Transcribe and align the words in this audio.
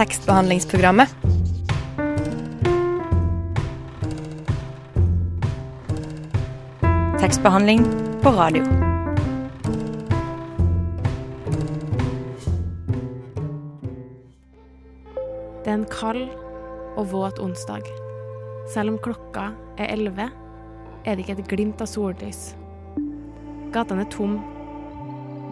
tekstbehandlingsprogrammet. 0.00 1.08
Tekstbehandling 7.20 7.84
på 8.22 8.30
radio. 8.30 8.64
Det 15.64 15.68
er 15.68 15.74
en 15.74 15.84
kald 15.84 16.30
og 16.96 17.10
våt 17.12 17.38
onsdag. 17.38 17.84
Selv 18.72 18.94
om 18.94 18.96
klokka 19.04 19.50
er 19.76 19.92
elleve, 19.92 20.30
er 21.04 21.12
det 21.12 21.26
ikke 21.26 21.36
et 21.42 21.52
glimt 21.52 21.84
av 21.84 21.90
sollys. 21.92 22.54
Gatene 23.76 24.08
er 24.08 24.10
tom. 24.16 24.40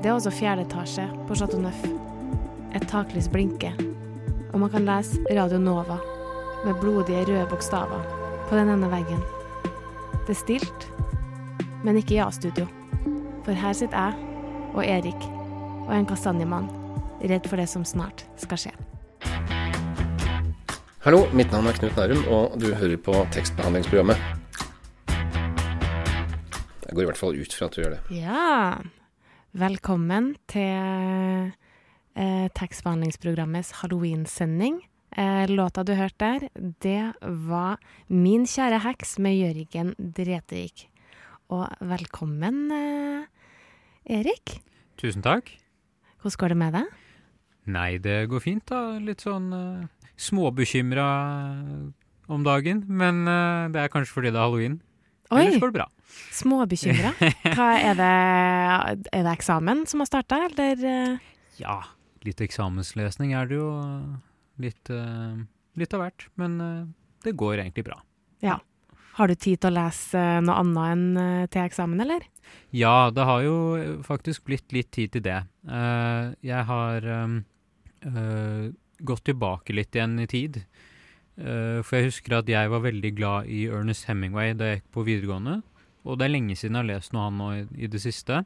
Det 0.01 0.09
er 0.09 0.17
også 0.17 0.33
fjerde 0.33 0.65
etasje 0.65 1.05
på 1.29 1.37
Chateau 1.37 1.61
Neuf. 1.61 1.85
Et 2.73 2.89
taklys 2.89 3.29
blinker, 3.29 3.77
og 4.59 4.65
man 4.65 4.73
kan 4.73 4.87
lese 4.89 5.21
Radio 5.37 5.59
Nova 5.63 6.01
med 6.65 6.81
blodige 6.81 7.21
røde 7.29 7.45
bokstaver 7.47 8.01
på 8.49 8.57
den 8.59 8.73
ene 8.73 8.89
veggen. 8.91 9.21
Det 10.27 10.35
er 10.35 10.39
stilt, 10.41 10.87
men 11.87 12.01
ikke 12.01 12.17
i 12.17 12.19
A-studio. 12.25 12.65
For 13.47 13.55
her 13.55 13.77
sitter 13.79 14.09
jeg 14.09 14.17
og 14.75 14.83
Erik 14.83 15.29
og 15.85 15.93
en 15.95 16.09
kastanjemann, 16.11 16.67
redd 17.23 17.47
for 17.47 17.63
det 17.63 17.69
som 17.71 17.85
snart 17.87 18.25
skal 18.43 18.59
skje. 18.65 18.73
Hallo, 21.07 21.23
mitt 21.31 21.55
navn 21.55 21.71
er 21.71 21.79
Knut 21.79 21.95
Nærum, 21.95 22.27
og 22.27 22.59
du 22.59 22.73
hører 22.75 22.99
på 22.99 23.15
tekstbehandlingsprogrammet. 23.39 24.19
Jeg 26.83 26.99
går 26.99 27.07
i 27.07 27.09
hvert 27.13 27.23
fall 27.23 27.39
ut 27.39 27.55
fra 27.55 27.71
at 27.71 27.79
du 27.79 27.85
gjør 27.85 27.95
det. 27.95 28.03
Ja. 28.19 28.75
Velkommen 29.55 30.35
til 30.51 31.55
eh, 32.19 32.49
tekstbehandlingsprogrammets 32.59 33.71
halloween-sending. 33.81 34.81
Eh, 35.17 35.47
låta 35.49 35.85
du 35.87 35.95
hørte 35.97 36.19
der, 36.19 36.49
det 36.85 37.15
var 37.23 37.79
Min 38.13 38.45
kjære 38.45 38.83
heks 38.85 39.17
med 39.23 39.39
Jørgen 39.39 39.95
Dretevik. 39.97 40.89
Og 41.49 41.71
velkommen, 41.81 42.67
eh, 42.75 44.19
Erik. 44.19 44.59
Tusen 45.01 45.23
takk. 45.25 45.49
Hvordan 46.21 46.39
går 46.43 46.49
det 46.49 46.57
med 46.59 46.75
deg? 46.75 46.91
Nei, 47.69 47.99
det 47.99 48.19
går 48.29 48.41
fint, 48.43 48.65
da. 48.67 48.99
Litt 48.99 49.21
sånn 49.23 49.53
uh, 49.53 49.85
småbekymra 50.17 51.05
om 52.33 52.45
dagen. 52.47 52.81
Men 52.89 53.23
uh, 53.29 53.69
det 53.73 53.83
er 53.85 53.93
kanskje 53.93 54.15
fordi 54.17 54.33
det 54.33 54.41
er 54.41 54.47
halloween. 54.47 54.79
Oi, 55.31 55.43
Ellers 55.45 55.61
går 55.61 55.71
det 55.73 55.77
bra. 55.77 55.87
småbekymra. 56.33 57.13
Er 57.45 58.01
Er 58.01 58.97
det 58.97 59.33
eksamen 59.35 59.85
som 59.87 60.01
har 60.01 60.09
starta, 60.09 60.41
eller? 60.49 60.81
eh? 60.81 61.19
Ja, 61.61 61.83
litt 62.27 62.41
eksamenslesning 62.45 63.35
er 63.39 63.51
det 63.51 63.61
jo. 63.61 63.69
Litt, 64.59 64.91
uh, 64.91 65.39
litt 65.79 65.95
av 65.95 66.03
hvert. 66.03 66.27
Men 66.41 66.59
uh, 66.63 66.89
det 67.27 67.37
går 67.39 67.61
egentlig 67.63 67.87
bra. 67.91 68.01
Ja. 68.45 68.59
Har 69.19 69.27
du 69.27 69.35
tid 69.35 69.59
til 69.59 69.73
å 69.73 69.75
lese 69.81 70.19
eh, 70.19 70.41
noe 70.47 70.61
annet 70.63 70.93
enn 70.93 71.07
eh, 71.19 71.47
til 71.51 71.65
eksamen, 71.65 72.03
eller? 72.05 72.23
Ja, 72.71 73.11
det 73.11 73.25
har 73.27 73.43
jo 73.43 73.57
faktisk 74.07 74.45
blitt 74.47 74.71
litt 74.75 74.93
tid 74.95 75.17
til 75.17 75.25
det. 75.27 75.41
Uh, 75.67 76.31
jeg 76.47 76.63
har 76.69 77.09
um, 77.27 77.41
eh, 78.07 78.69
gått 79.03 79.25
tilbake 79.27 79.75
litt 79.75 79.99
igjen 79.99 80.15
i 80.23 80.29
tid. 80.31 80.61
Eh, 81.39 81.81
for 81.83 81.99
jeg 81.99 82.13
husker 82.13 82.39
at 82.39 82.51
jeg 82.51 82.71
var 82.71 82.85
veldig 82.87 83.13
glad 83.19 83.51
i 83.51 83.65
Ernest 83.67 84.07
Hemingway 84.07 84.55
da 84.59 84.71
jeg 84.71 84.81
gikk 84.81 84.89
på 84.95 85.07
videregående. 85.11 85.59
Og 86.07 86.19
det 86.19 86.29
er 86.29 86.35
lenge 86.37 86.57
siden 86.57 86.79
jeg 86.79 86.87
har 86.87 86.91
lest 86.93 87.15
noe 87.15 87.27
av 87.27 87.33
han 87.33 87.43
nå 87.43 87.51
i, 87.57 87.67
i 87.87 87.91
det 87.91 88.01
siste. 88.07 88.45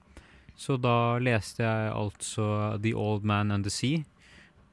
Så 0.59 0.77
da 0.81 1.19
leste 1.23 1.65
jeg 1.65 1.93
altså 1.93 2.79
The 2.83 2.95
Old 2.95 3.27
Man 3.27 3.51
and 3.51 3.67
the 3.67 3.73
Sea. 3.73 4.03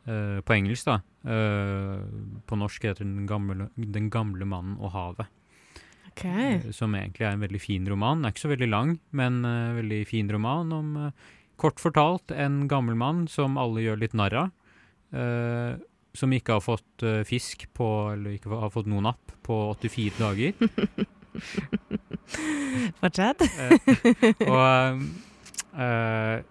Uh, 0.09 0.39
på 0.41 0.55
engelsk, 0.55 0.87
da. 0.87 1.01
Uh, 1.27 1.99
på 2.47 2.55
norsk 2.57 2.83
heter 2.87 3.05
den 3.05 3.27
gamle, 3.29 3.67
den 3.75 4.09
gamle 4.13 4.45
mannen 4.47 4.77
og 4.79 4.93
havet. 4.95 5.27
Okay. 6.13 6.61
Uh, 6.63 6.71
Som 6.75 6.95
egentlig 6.97 7.27
er 7.27 7.33
en 7.35 7.43
veldig 7.43 7.61
fin 7.61 7.85
roman. 7.89 8.21
Den 8.21 8.29
er 8.29 8.33
ikke 8.33 8.47
så 8.47 8.53
veldig 8.53 8.71
lang, 8.71 8.95
men 9.11 9.41
veldig 9.77 10.01
fin 10.09 10.31
roman 10.31 10.73
om 10.73 10.95
kort 11.59 11.79
fortalt 11.83 12.31
en 12.31 12.67
gammel 12.71 12.95
mann 12.95 13.27
som 13.27 13.57
alle 13.59 13.81
gjør 13.83 13.99
litt 13.99 14.13
narr 14.15 14.33
av. 14.45 14.49
som 16.15 16.33
ikke 16.33 16.53
har 16.53 16.61
fått 16.61 17.03
fisk 17.25 17.67
på 17.73 18.13
Eller 18.13 18.31
ikke 18.37 18.49
har 18.49 18.69
fått 18.69 18.87
noen 18.87 19.03
napp 19.09 19.31
på 19.43 19.75
84 19.75 20.19
dager. 20.19 20.53
Fortsett. 23.01 23.41
Og 24.47 25.03
eh, 25.75 26.45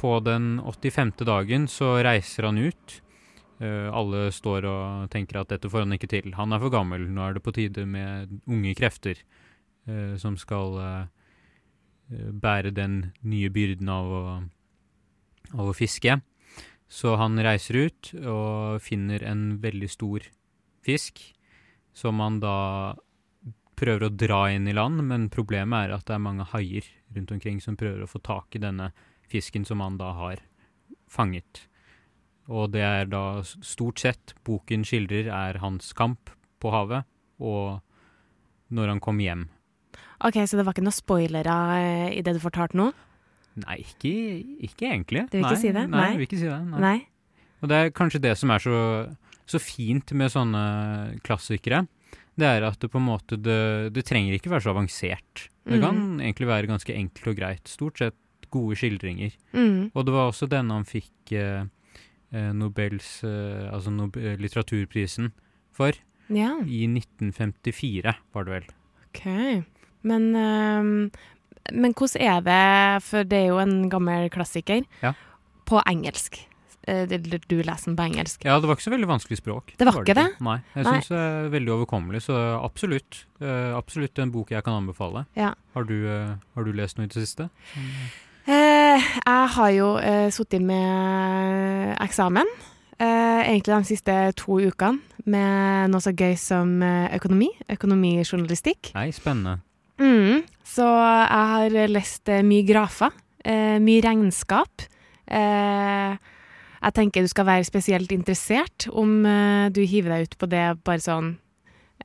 på 0.00 0.16
den 0.24 0.60
85. 0.64 1.12
dagen 1.28 1.68
så 1.68 1.98
reiser 2.04 2.48
han 2.48 2.58
ut. 2.58 3.00
Eh, 3.60 3.88
alle 3.92 4.30
står 4.32 4.64
og 4.64 5.10
tenker 5.12 5.42
at 5.42 5.52
dette 5.52 5.68
får 5.68 5.84
han 5.84 5.96
ikke 5.96 6.08
til. 6.08 6.32
Han 6.38 6.54
er 6.56 6.62
for 6.62 6.72
gammel. 6.72 7.04
Nå 7.12 7.26
er 7.26 7.36
det 7.36 7.44
på 7.44 7.52
tide 7.56 7.84
med 7.84 8.32
unge 8.48 8.72
krefter 8.78 9.20
eh, 9.20 10.16
som 10.20 10.38
skal 10.40 10.78
eh, 10.80 11.04
bære 12.10 12.72
den 12.72 13.12
nye 13.20 13.52
byrden 13.52 13.92
av 13.92 14.08
å, 14.08 14.24
av 15.52 15.70
å 15.70 15.76
fiske. 15.76 16.16
Så 16.90 17.14
han 17.20 17.38
reiser 17.38 17.84
ut 17.86 18.14
og 18.24 18.80
finner 18.82 19.22
en 19.22 19.60
veldig 19.62 19.90
stor 19.92 20.24
fisk, 20.82 21.20
som 21.94 22.18
han 22.24 22.40
da 22.42 22.96
prøver 23.80 24.06
å 24.06 24.12
dra 24.12 24.42
inn 24.52 24.68
i 24.68 24.76
land, 24.76 25.02
men 25.08 25.28
problemet 25.32 25.88
er 25.88 25.96
at 25.96 26.06
det 26.08 26.16
er 26.16 26.22
mange 26.22 26.46
haier 26.52 26.86
rundt 27.16 27.32
omkring 27.34 27.60
som 27.64 27.78
prøver 27.80 28.04
å 28.04 28.10
få 28.10 28.20
tak 28.24 28.56
i 28.56 28.62
denne 28.62 28.90
fisken 29.30 29.64
som 29.66 29.82
han 29.84 29.98
da 30.00 30.12
har 30.18 30.42
fanget. 31.10 31.64
Og 32.50 32.72
det 32.74 32.82
er 32.82 33.10
da 33.10 33.42
stort 33.44 34.02
sett 34.02 34.34
boken 34.46 34.84
skildrer 34.86 35.30
er 35.32 35.60
hans 35.62 35.94
kamp 35.96 36.32
på 36.60 36.72
havet, 36.74 37.06
og 37.40 37.80
når 38.74 38.94
han 38.94 39.02
kom 39.02 39.20
hjem. 39.22 39.48
Ok, 40.20 40.36
Så 40.44 40.58
det 40.58 40.66
var 40.66 40.74
ikke 40.74 40.84
noen 40.84 40.94
spoilere 40.94 41.54
eh, 41.80 42.18
i 42.18 42.22
det 42.22 42.34
du 42.36 42.42
fortalte 42.42 42.76
nå? 42.76 42.90
Nei, 43.64 43.80
ikke, 43.82 44.10
ikke 44.66 44.90
egentlig. 44.90 45.24
Du 45.30 45.38
vil 45.38 45.46
ikke 45.46 45.56
nei, 45.56 45.62
si 45.62 45.72
det? 45.72 45.86
Nei, 45.88 46.02
Nei. 46.02 46.10
vil 46.18 46.28
ikke 46.28 46.40
si 46.42 46.50
det. 46.50 46.60
Nei. 46.74 46.82
Nei? 46.84 46.98
Og 47.60 47.70
det 47.72 47.78
er 47.78 47.94
kanskje 47.96 48.22
det 48.22 48.34
som 48.38 48.52
er 48.52 48.62
så, 48.62 48.82
så 49.48 49.60
fint 49.62 50.12
med 50.16 50.32
sånne 50.32 50.64
klassikere. 51.26 51.82
Det 52.38 52.46
er 52.46 52.62
at 52.64 52.78
det 52.80 52.90
på 52.90 52.98
en 53.00 53.06
måte 53.08 53.36
det, 53.40 53.92
det 53.92 54.04
trenger 54.06 54.32
ikke 54.38 54.50
være 54.50 54.62
så 54.64 54.70
avansert. 54.74 55.48
Det 55.66 55.80
kan 55.82 55.94
Mhm. 55.94 56.20
egentlig 56.20 56.46
være 56.46 56.66
ganske 56.66 56.94
enkelt 56.94 57.26
og 57.28 57.36
greit. 57.36 57.68
Stort 57.68 57.98
sett 57.98 58.14
gode 58.50 58.76
skildringer. 58.76 59.32
Mm. 59.52 59.90
Og 59.94 60.04
det 60.06 60.12
var 60.14 60.30
også 60.30 60.48
denne 60.48 60.72
han 60.72 60.84
fikk 60.84 61.32
eh, 61.32 61.64
eh, 62.32 62.52
Nobels 62.52 63.22
eh, 63.24 63.68
Altså 63.72 63.90
Nob 63.92 64.16
eh, 64.16 64.36
litteraturprisen 64.36 65.32
for. 65.72 65.92
Ja, 66.30 66.56
I 66.62 66.86
1954, 66.86 68.14
var 68.34 68.44
det 68.44 68.52
vel. 68.52 68.66
ok. 69.10 69.64
Men, 70.02 70.34
ehm, 70.34 71.10
men 71.72 71.92
hvordan 71.92 72.20
er 72.22 72.40
det, 72.40 73.02
for 73.02 73.22
det 73.24 73.36
er 73.42 73.48
jo 73.48 73.58
en 73.58 73.90
gammel 73.90 74.30
klassiker, 74.30 74.84
Ja. 75.02 75.12
på 75.66 75.82
engelsk? 75.86 76.46
Eh, 76.90 77.06
Du 77.48 77.56
leser 77.62 77.90
den 77.90 77.96
på 77.98 78.06
engelsk. 78.08 78.44
Ja, 78.44 78.58
det 78.60 78.66
var 78.68 78.76
ikke 78.76 78.88
så 78.88 78.94
veldig 78.94 79.08
vanskelig 79.10 79.38
språk. 79.40 79.74
Det 79.78 79.86
var 79.86 80.00
ikke 80.02 80.16
det? 80.18 80.26
Nei. 80.42 80.56
Jeg 80.74 80.86
syns 80.88 81.10
det 81.12 81.18
er 81.20 81.52
veldig 81.54 81.72
overkommelig, 81.76 82.22
så 82.26 82.38
absolutt. 82.58 83.24
eh, 83.40 83.70
absolutt 83.76 84.18
en 84.18 84.32
bok 84.34 84.50
jeg 84.50 84.64
kan 84.66 84.80
anbefale. 84.82 85.26
Ja. 85.38 85.54
Har 85.74 85.84
du, 85.86 85.94
eh, 86.08 86.34
har 86.56 86.64
du 86.66 86.72
lest 86.72 86.98
noe 86.98 87.06
i 87.06 87.12
det 87.12 87.22
siste? 87.22 87.48
Eh, 88.50 88.98
jeg 89.26 89.48
har 89.54 89.70
jo 89.70 89.94
uh, 90.00 90.28
sittet 90.32 90.62
med 90.64 91.96
eksamen, 92.02 92.48
eh, 92.98 93.42
egentlig 93.46 93.76
de 93.76 93.84
siste 93.92 94.14
to 94.40 94.58
ukene, 94.58 94.98
med 95.24 95.90
noe 95.92 96.00
så 96.02 96.10
gøy 96.16 96.34
som 96.40 96.82
eh, 96.82 97.12
økonomi, 97.14 97.50
økonomijournalistikk. 97.70 98.92
Nei, 98.96 99.10
spennende. 99.14 99.60
Mm, 100.00 100.42
så 100.64 100.86
jeg 100.88 101.46
har 101.52 101.88
lest 101.92 102.28
eh, 102.32 102.42
mye 102.42 102.64
grafer, 102.66 103.12
eh, 103.44 103.78
mye 103.78 104.02
regnskap. 104.02 104.86
Eh, 105.30 106.16
jeg 106.80 106.96
tenker 106.96 107.24
du 107.24 107.30
skal 107.30 107.48
være 107.48 107.68
spesielt 107.68 108.12
interessert 108.14 108.88
om 108.88 109.20
uh, 109.26 109.68
du 109.72 109.82
hiver 109.84 110.14
deg 110.14 110.28
ut 110.28 110.36
på 110.40 110.48
det 110.50 110.64
bare 110.86 111.04
sånn, 111.04 111.34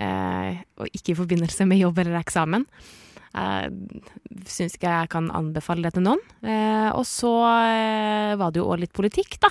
uh, 0.01 0.51
og 0.81 0.91
ikke 0.91 1.13
i 1.13 1.19
forbindelse 1.21 1.67
med 1.69 1.79
jobb 1.79 2.03
eller 2.03 2.19
eksamen. 2.19 2.67
Jeg 3.35 3.71
syns 4.47 4.77
ikke 4.77 4.91
jeg 4.91 5.11
kan 5.11 5.25
anbefale 5.35 5.83
det 5.83 5.97
til 5.97 6.05
noen. 6.05 6.21
Eh, 6.39 6.87
og 6.95 7.03
så 7.03 7.33
var 8.39 8.53
det 8.53 8.61
jo 8.61 8.69
òg 8.71 8.79
litt 8.85 8.93
politikk, 8.95 9.35
da. 9.43 9.49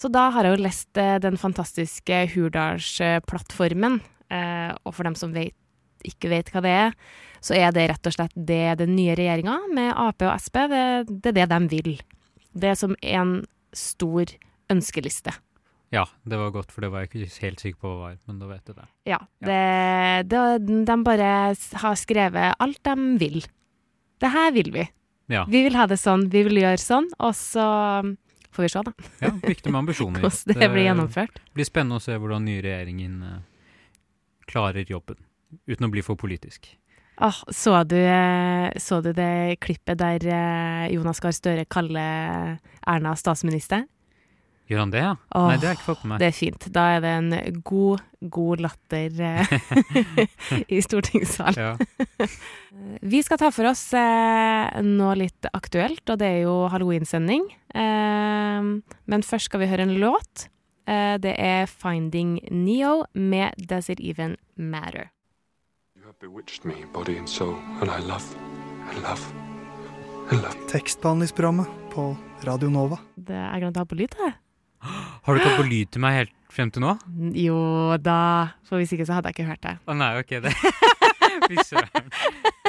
Så 0.00 0.08
da 0.08 0.30
har 0.32 0.48
jeg 0.48 0.56
jo 0.56 0.62
lest 0.64 1.00
den 1.20 1.36
fantastiske 1.36 2.22
Hurdalsplattformen. 2.32 3.98
Og 4.32 4.96
for 4.96 5.04
dem 5.04 5.18
som 5.20 5.36
vet, 5.36 5.52
ikke 6.08 6.32
vet 6.32 6.48
hva 6.54 6.64
det 6.64 6.72
er, 6.86 6.96
så 7.44 7.58
er 7.58 7.76
det 7.76 7.90
rett 7.92 8.08
og 8.08 8.16
slett 8.16 8.32
det 8.48 8.78
den 8.80 8.96
nye 8.96 9.18
regjeringa 9.18 9.58
med 9.76 9.92
Ap 9.92 10.24
og 10.24 10.32
Sp, 10.40 10.64
det, 10.72 10.84
det 11.12 11.34
er 11.34 11.38
det 11.42 11.50
de 11.52 11.68
vil. 11.68 11.92
Det 12.64 12.72
som 12.80 12.96
en 13.04 13.42
stor 13.76 14.32
ønskeliste. 14.72 15.34
Ja, 15.92 16.06
det 16.24 16.38
var 16.40 16.54
godt, 16.54 16.70
for 16.72 16.84
det 16.84 16.88
var 16.88 17.04
jeg 17.04 17.10
ikke 17.10 17.42
helt 17.42 17.60
sikker 17.60 17.80
på 17.84 17.90
hva 17.90 17.98
var, 18.06 18.14
men 18.24 18.38
da 18.40 18.48
vet 18.48 18.64
du 18.64 18.72
det. 18.72 18.86
Ja. 19.10 19.18
Det, 19.44 19.58
det, 20.32 20.40
de 20.88 20.96
bare 21.04 21.28
har 21.82 21.98
skrevet 22.00 22.56
alt 22.64 22.80
de 22.88 22.94
vil. 23.20 23.42
Det 24.22 24.30
her 24.32 24.54
vil 24.56 24.70
vi. 24.72 24.86
Ja. 25.32 25.44
Vi 25.48 25.62
vil 25.66 25.76
ha 25.76 25.84
det 25.90 25.98
sånn, 26.00 26.30
vi 26.32 26.44
vil 26.48 26.62
gjøre 26.62 26.80
sånn, 26.80 27.10
og 27.20 27.34
så 27.36 27.66
får 28.52 28.64
vi 28.64 28.70
se, 28.72 28.84
da. 28.88 28.92
Ja, 29.20 29.32
viktig 29.36 29.72
med 29.72 29.82
ambisjoner. 29.82 30.20
Hvordan 30.24 30.60
det 30.62 30.70
blir 30.72 30.86
gjennomført. 30.88 31.42
Det 31.44 31.60
blir 31.60 31.68
spennende 31.68 32.00
å 32.00 32.04
se 32.04 32.16
hvordan 32.16 32.48
nye 32.48 32.64
regjeringen 32.64 33.18
eh, 33.28 33.38
klarer 34.48 34.88
jobben, 34.88 35.20
uten 35.68 35.88
å 35.88 35.92
bli 35.92 36.04
for 36.04 36.20
politisk. 36.20 36.72
Åh, 37.22 37.42
så, 37.54 37.76
du, 37.86 37.98
eh, 37.98 38.72
så 38.82 39.00
du 39.00 39.12
det 39.14 39.60
klippet 39.62 40.00
der 40.00 40.24
eh, 40.26 40.86
Jonas 40.90 41.22
Gahr 41.22 41.34
Støre 41.36 41.64
kaller 41.70 42.56
Erna 42.82 43.12
statsminister? 43.14 43.84
Gjør 44.66 44.80
han 44.80 44.92
det, 44.94 45.02
ja? 45.04 45.12
Oh, 45.36 45.46
Nei, 45.46 45.58
det 45.60 45.68
har 45.68 45.74
jeg 45.74 45.78
ikke 45.80 45.88
fått 45.90 46.02
med 46.02 46.14
meg. 46.14 46.22
Det 46.22 46.28
er 46.30 46.34
fint. 46.34 46.66
Da 46.74 46.84
er 46.96 47.04
det 47.04 47.12
en 47.20 47.62
god, 47.66 48.02
god 48.34 48.64
latter 48.64 49.22
eh, 49.28 49.54
i 50.78 50.80
stortingssalen. 50.82 51.78
Vi 53.14 53.22
skal 53.22 53.38
ta 53.42 53.52
for 53.54 53.70
oss 53.70 53.84
eh, 53.94 54.82
noe 54.82 55.14
litt 55.22 55.50
aktuelt, 55.52 56.02
og 56.08 56.18
det 56.22 56.30
er 56.30 56.40
jo 56.48 56.56
halloweensending. 56.74 57.46
Eh, 57.70 58.70
men 59.14 59.26
først 59.28 59.50
skal 59.50 59.62
vi 59.62 59.70
høre 59.70 59.86
en 59.86 59.94
låt. 60.02 60.48
Eh, 60.90 61.18
det 61.22 61.36
er 61.38 61.70
'Finding 61.70 62.40
Neo' 62.50 63.04
med 63.14 63.54
'Does 63.62 63.92
It 63.92 64.00
Even 64.00 64.38
Matter'. 64.58 65.11
Bewitched 66.22 66.64
me, 66.64 66.74
body 66.94 67.18
and 67.18 67.28
soul, 67.28 67.56
and 67.80 67.90
I 67.90 67.98
love, 67.98 68.36
and 68.90 69.02
love, 69.02 69.22
and 70.30 70.42
love. 70.42 70.54
Tekstbehandlingsprogrammet 70.70 71.66
på 71.90 72.16
Radio 72.46 72.70
Nova. 72.70 73.00
Det, 73.16 73.34
er 73.34 73.58
glemte 73.58 73.82
å 73.82 73.82
ha 73.82 73.88
på 73.90 73.98
lyd, 73.98 74.14
det. 74.14 74.28
Har 75.26 75.34
du 75.34 75.40
ikke 75.40 75.48
hatt 75.50 75.58
på 75.58 75.66
lyd 75.66 75.90
til 75.90 76.04
meg 76.04 76.14
helt 76.20 76.36
frem 76.54 76.70
til 76.70 76.86
nå? 76.86 76.94
Jo 77.34 77.58
da, 77.98 78.20
for 78.68 78.78
hvis 78.78 78.94
ikke 78.94 79.08
så 79.08 79.18
hadde 79.18 79.32
jeg 79.32 79.40
ikke 79.40 79.48
hørt 79.50 79.66
det. 79.66 79.74
Å 79.82 79.98
nei, 79.98 80.12
ok, 80.22 80.36
det 80.46 80.54
Fy 81.48 81.58
søren. 81.66 82.10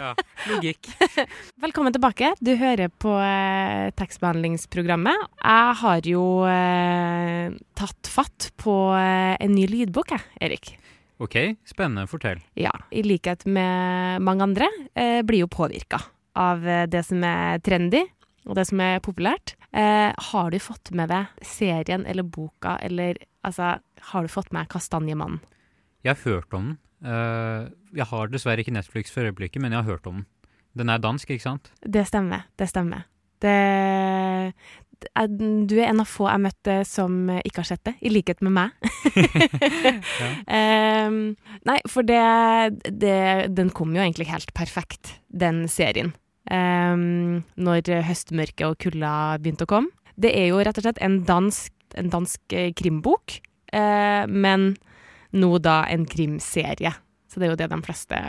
Ja, 0.01 0.15
logikk. 0.49 0.89
Velkommen 1.67 1.93
tilbake. 1.93 2.33
Du 2.41 2.55
hører 2.57 2.89
på 2.89 3.13
eh, 3.21 3.91
tekstbehandlingsprogrammet. 4.01 5.27
Jeg 5.45 5.81
har 5.83 6.09
jo 6.09 6.25
eh, 6.49 7.53
tatt 7.77 8.15
fatt 8.17 8.49
på 8.57 8.79
eh, 8.97 9.35
en 9.37 9.53
ny 9.53 9.69
lydbok, 9.69 10.17
jeg, 10.17 10.25
Erik. 10.49 10.79
Ok, 11.23 11.37
spennende. 11.65 12.07
Fortell. 12.11 12.41
Ja, 12.59 12.73
i 12.91 13.03
likhet 13.05 13.45
med 13.45 14.21
mange 14.21 14.43
andre, 14.43 14.67
eh, 14.95 15.21
blir 15.23 15.45
jo 15.45 15.47
påvirka 15.47 16.01
av 16.35 16.67
eh, 16.67 16.85
det 16.89 17.05
som 17.07 17.23
er 17.23 17.61
trendy, 17.63 18.03
og 18.43 18.57
det 18.59 18.65
som 18.67 18.81
er 18.83 18.99
populært. 19.03 19.55
Eh, 19.71 20.11
har 20.11 20.51
du 20.51 20.59
fått 20.59 20.91
med 20.91 21.09
deg 21.13 21.45
serien 21.47 22.05
eller 22.05 22.27
boka, 22.27 22.75
eller 22.83 23.17
altså, 23.47 23.77
har 24.11 24.25
du 24.25 24.31
fått 24.31 24.51
med 24.51 24.67
Kastanjemannen? 24.69 25.39
Jeg 26.03 26.17
har 26.17 26.23
hørt 26.27 26.53
om 26.53 26.73
den. 26.73 26.79
Eh, 27.03 27.71
jeg 27.95 28.09
har 28.09 28.31
dessverre 28.31 28.63
ikke 28.63 28.75
Netflix 28.75 29.11
for 29.11 29.27
øyeblikket, 29.27 29.61
men 29.61 29.71
jeg 29.71 29.83
har 29.83 29.95
hørt 29.95 30.07
om 30.07 30.21
den. 30.21 30.29
Den 30.75 30.89
er 30.89 31.01
dansk, 31.01 31.29
ikke 31.29 31.45
sant? 31.45 31.71
Det 31.85 32.05
stemmer, 32.09 32.47
det 32.57 32.67
stemmer. 32.71 33.05
Det, 33.43 34.53
du 35.27 35.75
er 35.77 35.89
en 35.89 36.01
av 36.03 36.09
få 36.09 36.27
jeg 36.29 36.43
møtte 36.43 36.75
som 36.87 37.29
ikke 37.35 37.61
har 37.61 37.69
sett 37.69 37.83
det, 37.87 37.95
i 38.01 38.11
likhet 38.11 38.43
med 38.45 38.55
meg. 38.55 38.73
um, 41.07 41.17
nei, 41.69 41.77
for 41.89 42.07
det, 42.07 42.21
det 42.89 43.53
Den 43.55 43.71
kom 43.75 43.95
jo 43.95 44.03
egentlig 44.03 44.29
helt 44.31 44.53
perfekt, 44.57 45.17
den 45.29 45.65
serien. 45.71 46.13
Um, 46.51 47.43
når 47.55 47.87
høstmørket 48.07 48.65
og 48.67 48.79
kulda 48.83 49.13
begynte 49.41 49.67
å 49.67 49.73
komme. 49.75 49.93
Det 50.19 50.33
er 50.37 50.51
jo 50.51 50.61
rett 50.61 50.77
og 50.77 50.85
slett 50.85 51.01
en 51.01 51.21
dansk, 51.25 51.71
en 51.97 52.11
dansk 52.13 52.53
eh, 52.53 52.73
krimbok, 52.77 53.39
uh, 53.73 54.25
men 54.29 54.73
nå 55.33 55.57
da 55.63 55.83
en 55.89 56.05
krimserie. 56.09 56.93
Så 57.31 57.41
det 57.41 57.47
er 57.47 57.55
jo 57.55 57.61
det 57.63 57.71
de 57.71 57.81
fleste 57.85 58.19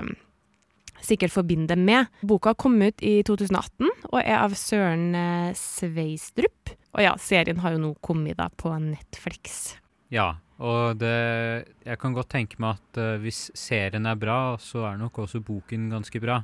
sikkert 1.06 1.34
forbinder 1.34 1.78
med. 1.80 2.10
Boka 2.26 2.54
kom 2.58 2.80
ut 2.82 3.02
i 3.04 3.18
2018 3.26 3.90
og 4.10 4.18
er 4.22 4.38
av 4.40 4.56
Søren 4.58 5.10
eh, 5.18 5.52
Sveistrup. 5.58 6.74
Og 6.94 7.02
ja, 7.02 7.14
serien 7.18 7.60
har 7.62 7.74
jo 7.74 7.82
nå 7.82 7.92
kommet 8.04 8.38
da 8.38 8.48
på 8.54 8.70
Netflix. 8.78 9.74
Ja, 10.14 10.36
og 10.62 11.00
det 11.00 11.66
Jeg 11.84 11.98
kan 11.98 12.14
godt 12.14 12.30
tenke 12.30 12.60
meg 12.62 12.78
at 12.78 13.00
uh, 13.02 13.18
hvis 13.22 13.48
serien 13.58 14.06
er 14.06 14.18
bra, 14.18 14.56
så 14.62 14.84
er 14.86 15.00
nok 15.00 15.18
også 15.24 15.42
boken 15.42 15.90
ganske 15.90 16.20
bra. 16.22 16.40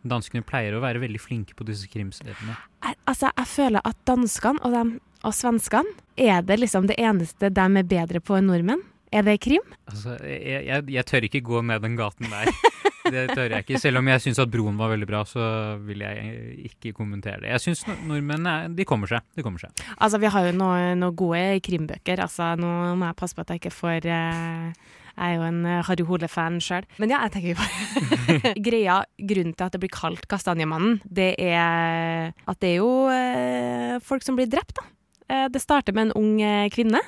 Danskene 0.00 0.40
pleier 0.46 0.74
å 0.76 0.80
være 0.80 1.02
veldig 1.02 1.20
flinke 1.20 1.56
på 1.56 1.66
disse 1.68 1.88
krimseriene. 1.92 2.56
Altså, 3.04 3.28
jeg 3.28 3.48
føler 3.50 3.84
at 3.84 3.98
danskene 4.08 4.62
og, 4.64 4.72
dem- 4.72 4.96
og 5.28 5.34
svenskene 5.36 5.92
er 6.16 6.40
det 6.46 6.56
liksom 6.62 6.88
det 6.88 6.96
eneste 6.96 7.50
de 7.52 7.66
er 7.82 7.90
bedre 7.90 8.22
på 8.24 8.38
enn 8.38 8.48
nordmenn. 8.48 8.80
Er 9.10 9.24
det 9.26 9.40
krim? 9.42 9.64
Altså, 9.90 10.14
jeg, 10.22 10.66
jeg, 10.68 10.86
jeg 10.94 11.06
tør 11.08 11.26
ikke 11.26 11.42
gå 11.42 11.62
ned 11.66 11.82
den 11.82 11.96
gaten 11.98 12.30
der. 12.30 12.52
Det 13.10 13.24
tør 13.32 13.48
jeg 13.48 13.64
ikke. 13.64 13.78
Selv 13.80 13.98
om 14.00 14.08
jeg 14.10 14.22
syns 14.22 14.38
at 14.42 14.50
Broen 14.52 14.76
var 14.78 14.92
veldig 14.92 15.06
bra, 15.08 15.22
så 15.26 15.42
vil 15.82 16.04
jeg 16.04 16.68
ikke 16.68 16.92
kommentere 16.94 17.40
det. 17.42 17.50
Jeg 17.54 17.64
syns 17.64 17.82
nordmenn 18.06 18.76
de 18.76 18.86
kommer 18.86 19.10
seg. 19.10 19.24
De 19.34 19.42
kommer 19.42 19.62
seg. 19.62 19.72
Altså, 19.96 20.20
vi 20.22 20.30
har 20.30 20.46
jo 20.46 20.54
noen 20.54 21.00
noe 21.00 21.16
gode 21.16 21.58
krimbøker. 21.64 22.22
Altså, 22.22 22.52
nå 22.60 22.70
må 23.00 23.08
jeg 23.08 23.18
passe 23.18 23.34
på 23.34 23.42
at 23.42 23.50
jeg 23.54 23.62
ikke 23.62 23.74
får 23.74 24.06
eh, 24.06 24.92
Jeg 25.16 25.26
er 25.26 25.34
jo 25.38 25.46
en 25.48 25.60
eh, 25.66 25.82
Harry 25.88 26.06
Hole-fan 26.06 26.60
sjøl. 26.62 26.86
Men 27.02 27.16
ja, 27.16 27.22
jeg 27.26 27.34
tenker 27.34 27.58
bare 27.64 28.54
Greia, 28.68 29.00
grunnen 29.32 29.56
til 29.56 29.66
at 29.66 29.74
det 29.74 29.82
blir 29.82 29.94
kalt 29.96 30.28
Kastanjemannen, 30.30 31.00
det 31.04 31.32
er 31.40 32.30
at 32.30 32.62
det 32.62 32.74
er 32.74 32.78
jo 32.78 32.92
eh, 33.10 33.96
folk 34.04 34.22
som 34.26 34.38
blir 34.38 34.50
drept, 34.50 34.76
da. 34.78 34.86
Eh, 35.30 35.48
det 35.50 35.62
starter 35.64 35.96
med 35.96 36.10
en 36.10 36.16
ung 36.20 36.36
eh, 36.44 36.68
kvinne 36.72 37.00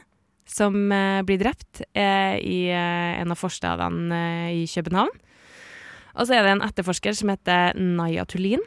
som 0.52 0.76
eh, 0.92 1.22
blir 1.26 1.40
drept 1.40 1.82
eh, 1.92 2.36
i 2.38 2.58
eh, 2.70 3.20
en 3.22 3.32
av 3.32 3.40
forstedene 3.40 4.22
i 4.54 4.66
København. 4.70 5.12
Og 6.12 6.28
så 6.28 6.36
er 6.36 6.44
det 6.44 6.56
en 6.56 6.66
etterforsker 6.66 7.16
som 7.16 7.32
heter 7.32 7.78
Naya 7.80 8.26
Tulin, 8.28 8.60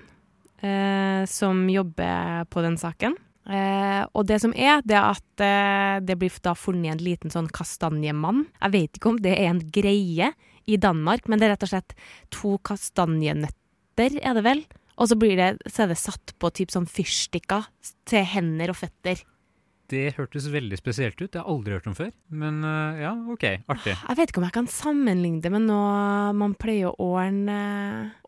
som 1.30 1.60
jobber 1.70 2.48
på 2.50 2.64
den 2.66 2.74
saken. 2.82 3.14
Uh, 3.46 4.02
og 4.18 4.24
det 4.26 4.40
som 4.42 4.56
er, 4.58 4.80
det 4.82 4.96
er 4.98 5.12
at 5.12 5.44
uh, 5.46 5.98
det 6.02 6.16
blir 6.18 6.34
da 6.42 6.56
funnet 6.58 6.96
en 6.96 7.04
liten 7.06 7.30
sånn 7.30 7.50
kastanjemann. 7.54 8.48
Jeg 8.58 8.74
vet 8.74 8.98
ikke 8.98 9.12
om 9.12 9.20
det 9.22 9.36
er 9.36 9.52
en 9.52 9.62
greie 9.70 10.32
i 10.66 10.80
Danmark, 10.82 11.30
men 11.30 11.38
det 11.38 11.46
er 11.46 11.54
rett 11.54 11.68
og 11.68 11.70
slett 11.76 11.94
to 12.34 12.56
kastanjenøtter, 12.66 14.18
er 14.18 14.40
det 14.40 14.46
vel? 14.48 14.66
Og 14.98 15.12
så, 15.12 15.18
blir 15.20 15.38
det, 15.38 15.52
så 15.70 15.84
er 15.84 15.92
det 15.92 16.00
satt 16.02 16.34
på 16.42 16.50
typ 16.58 16.74
sånn 16.74 16.90
fyrstikker 16.90 17.68
til 18.10 18.26
hender 18.32 18.74
og 18.74 18.80
føtter. 18.80 19.22
Det 19.92 20.16
hørtes 20.18 20.48
veldig 20.50 20.78
spesielt 20.80 21.20
ut. 21.20 21.30
Det 21.30 21.38
har 21.38 21.46
jeg 21.46 21.54
aldri 21.54 21.76
hørt 21.76 21.90
om 21.90 21.96
før. 21.98 22.10
Men 22.34 22.58
uh, 22.66 22.98
ja, 22.98 23.12
OK. 23.34 23.46
Artig. 23.70 23.94
Jeg 23.94 24.18
vet 24.18 24.32
ikke 24.32 24.42
om 24.42 24.48
jeg 24.48 24.56
kan 24.58 24.70
sammenligne 24.72 25.44
det 25.44 25.52
med 25.54 25.68
noe 25.68 26.32
man 26.38 26.56
pleier 26.58 26.90
å 26.90 27.12
ordne, 27.20 27.60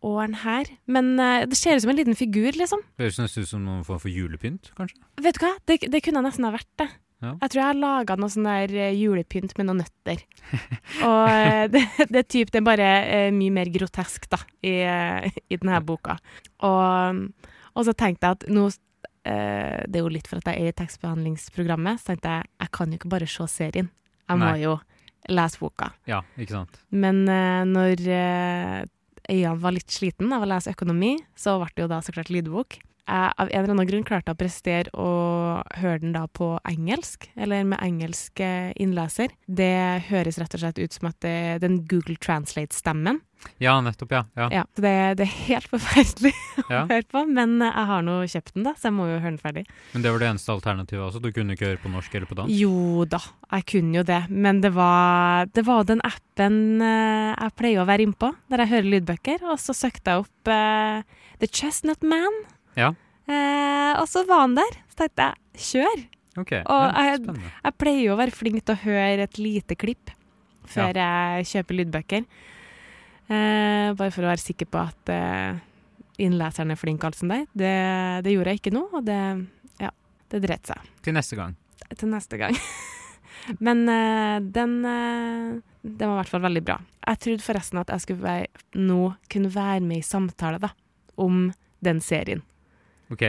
ordne 0.06 0.42
her. 0.44 0.69
Men 0.86 1.15
uh, 1.18 1.48
det 1.50 1.57
ser 1.57 1.80
ut 1.80 1.86
som 1.86 1.94
en 1.94 2.00
liten 2.00 2.18
figur, 2.19 2.51
liksom. 2.54 2.86
Høres 3.01 3.19
nesten 3.24 3.48
ut 3.48 3.51
som 3.51 3.65
noen 3.65 3.83
form 3.88 4.01
for 4.04 4.13
julepynt, 4.13 4.71
kanskje. 4.77 5.01
Vet 5.25 5.39
du 5.39 5.45
hva? 5.48 5.54
Det, 5.65 5.81
det 5.89 6.04
kunne 6.06 6.25
nesten 6.25 6.45
ha 6.45 6.54
vært 6.54 6.69
det. 6.83 6.92
Ja. 7.25 7.33
Jeg 7.42 7.50
tror 7.50 7.60
jeg 7.63 7.68
har 7.71 7.77
laga 7.81 8.15
noe 8.21 8.30
sånn 8.30 8.45
der 8.45 8.74
eh, 8.77 8.94
julepynt 8.94 9.56
med 9.57 9.65
noen 9.65 9.80
nøtter. 9.81 10.21
Og 11.10 11.72
det, 11.74 11.81
det 12.12 12.20
er 12.22 12.27
typ, 12.29 12.51
det 12.53 12.62
er 12.62 12.67
bare 12.67 12.89
mye 13.34 13.55
mer 13.55 13.72
grotesk, 13.74 14.29
da, 14.29 14.38
i, 14.62 14.77
i 14.86 15.58
denne 15.58 15.81
boka. 15.81 16.20
Og, 16.67 17.24
og 17.74 17.88
så 17.88 17.98
tenkte 17.98 18.29
jeg 18.29 18.38
at 18.38 18.46
nå 18.53 18.67
eh, 19.27 19.84
Det 19.88 20.00
er 20.00 20.05
jo 20.05 20.12
litt 20.13 20.27
for 20.29 20.39
at 20.41 20.50
jeg 20.51 20.63
er 20.63 20.72
i 20.74 20.77
tekstbehandlingsprogrammet, 20.81 22.01
så 22.01 22.13
tenkte 22.13 22.36
jeg 22.38 22.50
jeg 22.63 22.74
kan 22.79 22.91
jo 22.93 23.00
ikke 23.01 23.13
bare 23.13 23.29
se 23.29 23.48
serien. 23.51 23.89
Jeg 24.27 24.39
må 24.41 24.50
Nei. 24.50 24.62
jo 24.63 24.77
lese 25.31 25.60
boka. 25.60 25.91
Ja, 26.07 26.22
ikke 26.39 26.55
sant. 26.62 26.79
Men 26.91 27.24
eh, 27.31 27.63
når 27.67 28.03
eh, 28.07 28.81
øynene 29.27 29.62
var 29.63 29.75
litt 29.75 29.91
sliten 29.91 30.31
av 30.36 30.46
å 30.46 30.50
lese 30.50 30.72
økonomi, 30.72 31.17
så 31.36 31.57
ble 31.62 31.72
det 31.75 31.86
jo 31.86 31.91
da 31.91 32.01
så 32.03 32.15
klart 32.15 32.31
lydbok. 32.34 32.79
Jeg 33.07 33.33
av 33.39 33.47
en 33.47 33.55
eller 33.63 33.71
annen 33.73 33.87
grunn 33.87 34.03
klarte 34.07 34.33
å 34.33 34.37
prestere 34.39 34.91
å 34.99 35.11
høre 35.79 36.01
den 36.03 36.11
da 36.15 36.25
på 36.27 36.57
engelsk, 36.67 37.29
eller 37.39 37.63
med 37.63 37.79
engelsk 37.83 38.41
eh, 38.43 38.73
innleser. 38.75 39.31
Det 39.47 40.03
høres 40.09 40.39
rett 40.41 40.57
og 40.57 40.63
slett 40.65 40.81
ut 40.81 40.97
som 40.97 41.07
at 41.11 41.19
det 41.23 41.31
er 41.53 41.63
den 41.63 41.81
Google 41.87 42.17
Translate-stemmen. 42.19 43.21
Ja, 43.61 43.75
nettopp, 43.85 44.11
ja. 44.11 44.23
ja. 44.35 44.47
Ja, 44.51 44.63
det, 44.81 44.91
det 45.19 45.27
er 45.27 45.33
helt 45.47 45.67
forferdelig 45.73 46.33
Ja. 46.67 46.81
å 46.81 46.87
høre 46.89 47.05
på, 47.07 47.21
men 47.29 47.59
jeg 47.63 47.85
har 47.91 48.03
nå 48.03 48.15
kjøpt 48.27 48.55
den, 48.57 48.65
da, 48.65 48.73
så 48.75 48.89
jeg 48.89 48.95
må 48.97 49.05
jo 49.07 49.19
høre 49.21 49.29
den 49.35 49.39
ferdig. 49.41 49.63
Men 49.93 50.03
det 50.03 50.11
var 50.11 50.23
det 50.23 50.29
eneste 50.33 50.55
alternativet 50.55 51.05
også? 51.05 51.21
Du 51.23 51.29
kunne 51.35 51.55
ikke 51.55 51.69
høre 51.69 51.81
på 51.83 51.91
norsk 51.93 52.17
eller 52.17 52.27
på 52.27 52.39
dansk? 52.41 52.57
Jo 52.57 53.05
da, 53.07 53.21
jeg 53.53 53.67
kunne 53.71 54.01
jo 54.01 54.05
det, 54.09 54.19
men 54.33 54.59
det 54.65 54.73
var, 54.75 55.47
det 55.53 55.63
var 55.69 55.87
den 55.87 56.03
appen 56.07 56.59
eh, 56.81 57.31
jeg 57.37 57.55
pleier 57.61 57.85
å 57.85 57.87
være 57.87 58.09
innpå, 58.09 58.33
der 58.51 58.65
jeg 58.65 58.73
hører 58.73 58.91
lydbøker, 58.97 59.47
og 59.53 59.61
så 59.61 59.77
søkte 59.77 60.17
jeg 60.17 60.25
opp 60.25 60.51
uh, 60.51 61.23
The 61.39 61.49
Chestnut 61.53 62.01
Man, 62.03 62.41
Ja. 62.77 62.91
eh, 63.27 63.93
og 64.00 64.05
så 64.07 64.24
var 64.29 64.46
han 64.46 64.55
der. 64.55 64.77
Så 64.93 65.01
tenkte 65.03 65.25
jeg, 65.31 65.63
kjør! 65.72 66.05
Okay. 66.38 66.62
Og 66.69 66.84
ja, 66.93 67.03
jeg- 67.17 67.39
Jeg 67.65 67.77
pleier 67.81 68.03
jo 68.05 68.13
å 68.13 68.17
være 68.19 68.31
flink 68.38 68.63
til 68.63 68.75
å 68.75 68.84
høre 68.84 69.24
et 69.25 69.38
lite 69.41 69.75
klipp 69.75 70.12
før 70.67 70.93
jeg 70.93 71.46
kjøper 71.50 71.77
lydbøker. 71.79 72.25
Eh, 73.29 73.93
bare 73.98 74.12
for 74.13 74.24
å 74.24 74.29
være 74.31 74.39
sikker 74.43 74.69
på 74.72 74.79
at 74.88 75.10
eh, 75.12 75.57
innleseren 76.24 76.72
er 76.72 76.79
flink 76.79 77.03
alt 77.03 77.17
som 77.19 77.27
deg 77.27 77.43
Det, 77.51 77.72
det 78.24 78.31
gjorde 78.31 78.53
jeg 78.53 78.62
ikke 78.62 78.72
nå, 78.72 78.86
og 78.96 79.03
det, 79.03 79.17
ja, 79.84 79.89
det 80.31 80.39
dreit 80.46 80.65
seg 80.69 80.79
Til 81.03 81.13
neste 81.17 81.36
gang. 81.36 81.55
til 81.98 82.07
neste 82.13 82.38
gang. 82.39 82.55
Men 83.65 83.84
eh, 83.91 84.39
den, 84.39 84.77
eh, 84.86 85.60
den 85.84 86.07
var 86.07 86.15
i 86.15 86.22
hvert 86.22 86.31
fall 86.31 86.41
veldig 86.48 86.63
bra. 86.67 86.77
Jeg 87.07 87.19
trodde 87.25 87.43
forresten 87.46 87.79
at 87.81 87.91
jeg 87.93 88.05
skulle 88.05 88.24
være, 88.24 88.48
nå 88.79 89.01
kunne 89.31 89.51
være 89.53 89.81
med 89.84 89.98
i 90.00 90.07
samtale 90.07 90.60
da, 90.63 90.72
om 91.17 91.50
den 91.84 92.00
serien. 92.03 92.41
OK. 93.13 93.23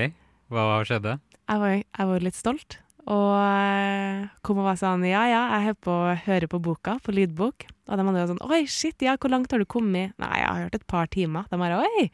Hva 0.49 0.82
skjedde? 0.88 1.18
Jeg 1.49 1.61
var, 1.62 1.75
jeg 1.78 2.08
var 2.11 2.25
litt 2.25 2.37
stolt 2.37 2.78
Og 3.08 3.35
eh, 3.40 4.28
kom 4.44 4.61
og 4.61 4.68
var 4.68 4.78
sånn 4.80 5.04
Ja, 5.06 5.23
ja, 5.28 5.42
jeg 5.62 5.76
på, 5.85 5.94
hører 6.25 6.49
på 6.50 6.61
boka, 6.64 6.97
på 7.04 7.14
lydbok. 7.16 7.66
Og 7.88 7.92
de 7.94 8.04
andre 8.04 8.23
var 8.23 8.30
sånn 8.32 8.42
Oi, 8.49 8.62
shit, 8.68 8.97
ja, 9.04 9.16
hvor 9.20 9.32
langt 9.32 9.52
har 9.52 9.62
du 9.62 9.68
kommet? 9.68 10.16
Nei, 10.20 10.35
jeg 10.40 10.49
har 10.49 10.62
hørt 10.66 10.78
et 10.78 10.87
par 10.90 11.11
timer. 11.12 11.49
De 11.52 11.61
bare 11.61 11.82
Oi! 11.85 12.08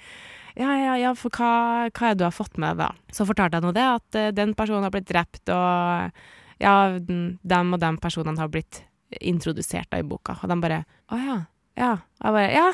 Ja, 0.55 0.71
ja, 0.79 0.95
ja, 1.01 1.11
for 1.19 1.35
hva, 1.35 1.51
hva 1.91 2.11
er 2.11 2.15
det 2.15 2.23
du 2.23 2.29
har 2.29 2.35
fått 2.35 2.61
med, 2.63 2.79
da? 2.79 2.93
Så 3.11 3.27
fortalte 3.27 3.59
jeg 3.59 3.67
nå 3.67 3.73
det, 3.75 3.87
at 3.97 4.19
eh, 4.21 4.31
den 4.37 4.55
personen 4.55 4.87
har 4.87 4.93
blitt 4.95 5.09
drept, 5.09 5.51
og 5.51 6.63
ja, 6.63 6.75
dem 7.03 7.73
og 7.75 7.81
dem 7.83 7.99
personene 7.99 8.39
har 8.39 8.53
blitt 8.53 8.85
introdusert 9.19 9.91
da 9.91 9.99
i 9.99 10.07
boka. 10.07 10.37
Og 10.43 10.51
de 10.51 10.59
bare 10.63 10.85
Å 11.11 11.19
ja. 11.19 11.39
Ja. 11.79 11.91
Og 12.23 12.29
jeg 12.29 12.37
bare 12.39 12.53
Ja, 12.55 12.69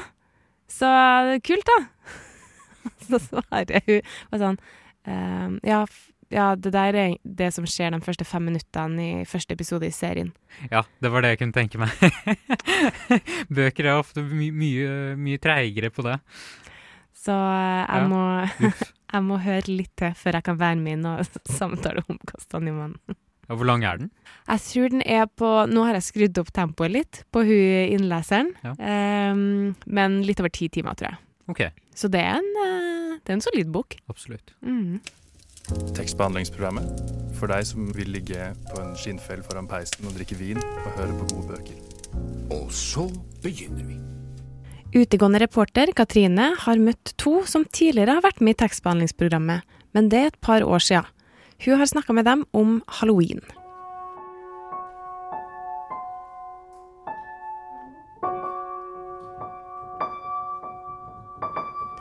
så 0.70 0.90
kult, 1.46 1.72
da. 1.72 1.78
så 3.08 3.22
svarer 3.30 3.80
hun 3.86 4.12
bare 4.30 4.42
sånn 4.44 4.60
ehm, 5.06 5.58
ja, 5.64 5.84
ja, 6.30 6.54
det 6.54 6.70
der 6.72 6.94
er 6.94 7.14
det 7.24 7.48
som 7.54 7.64
skjer 7.66 7.90
de 7.90 8.00
første 8.04 8.24
fem 8.24 8.44
minuttene 8.46 9.06
i 9.22 9.24
første 9.26 9.52
episode 9.56 9.86
i 9.88 9.90
serien. 9.94 10.32
Ja, 10.70 10.82
det 11.02 11.10
var 11.10 11.22
det 11.22 11.32
jeg 11.34 11.40
kunne 11.42 11.56
tenke 11.56 11.78
meg. 11.78 11.90
Bøker 13.50 13.88
er 13.90 13.98
ofte 13.98 14.22
my 14.22 14.50
mye, 14.54 14.92
mye 15.18 15.40
treigere 15.42 15.90
på 15.94 16.04
det. 16.06 16.18
Så 17.20 17.34
eh, 17.34 17.82
jeg, 17.82 18.04
Ja. 18.04 18.06
må, 18.08 18.20
jeg 19.14 19.22
må 19.26 19.40
høre 19.42 19.74
litt 19.74 19.92
til 19.98 20.14
før 20.16 20.38
jeg 20.38 20.46
kan 20.46 20.60
være 20.60 20.78
med 20.80 20.98
inn 20.98 21.08
og 21.10 21.26
samtale 21.50 22.04
om 22.08 22.20
Kastanjemannen. 22.30 23.18
Ja, 23.50 23.56
hvor 23.58 23.66
lang 23.66 23.82
er 23.82 23.98
den? 23.98 24.12
Jeg 24.46 24.62
tror 24.62 24.92
den 24.92 25.02
er 25.02 25.24
på 25.26 25.48
Nå 25.66 25.82
har 25.88 25.96
jeg 25.98 26.04
skrudd 26.06 26.38
opp 26.38 26.52
tempoet 26.54 26.92
litt 26.94 27.24
på 27.34 27.42
hun 27.42 27.90
innleseren, 27.98 28.52
Ja. 28.62 28.76
um, 29.34 29.74
men 29.90 30.20
litt 30.22 30.38
over 30.38 30.52
ti 30.54 30.68
timer, 30.70 30.94
tror 30.94 31.10
jeg. 31.10 31.18
Okay. 31.50 31.70
Så 31.98 32.06
det 32.14 32.20
er 32.22 32.38
en, 32.38 32.46
eh, 32.62 32.99
det 33.24 33.32
er 33.34 33.38
en 33.38 33.44
solid 33.44 33.72
bok. 33.72 33.96
absolutt. 34.08 34.54
Mm. 34.62 35.00
Tekstbehandlingsprogrammet 35.94 37.02
for 37.38 37.52
deg 37.52 37.66
som 37.68 37.90
vil 37.94 38.10
ligge 38.10 38.50
på 38.70 38.80
en 38.82 38.96
skinnfell 38.98 39.42
foran 39.46 39.68
peisen 39.70 40.08
og 40.08 40.16
drikke 40.16 40.38
vin 40.40 40.58
og 40.60 40.90
høre 40.98 41.18
på 41.20 41.28
gode 41.34 41.52
bøker. 41.52 41.76
Og 42.56 42.72
så 42.74 43.06
begynner 43.44 43.86
vi. 43.86 44.00
Utegående 44.90 45.38
reporter 45.38 45.92
Katrine 45.94 46.48
har 46.58 46.82
møtt 46.82 47.12
to 47.20 47.44
som 47.46 47.62
tidligere 47.70 48.16
har 48.18 48.24
vært 48.26 48.42
med 48.42 48.56
i 48.56 48.60
tekstbehandlingsprogrammet, 48.64 49.62
men 49.94 50.10
det 50.10 50.18
er 50.18 50.32
et 50.32 50.40
par 50.42 50.66
år 50.66 50.82
siden. 50.82 51.06
Hun 51.60 51.78
har 51.78 51.86
snakka 51.86 52.16
med 52.16 52.26
dem 52.26 52.46
om 52.56 52.80
halloween. 52.98 53.44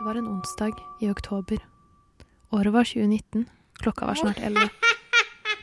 Det 0.00 0.04
var 0.04 0.14
en 0.14 0.28
onsdag 0.28 0.72
i 1.00 1.10
oktober. 1.10 1.58
Året 2.50 2.72
var 2.72 2.84
2019. 2.84 3.44
Klokka 3.72 4.06
var 4.06 4.14
snart 4.16 4.38
elleve. 4.40 4.70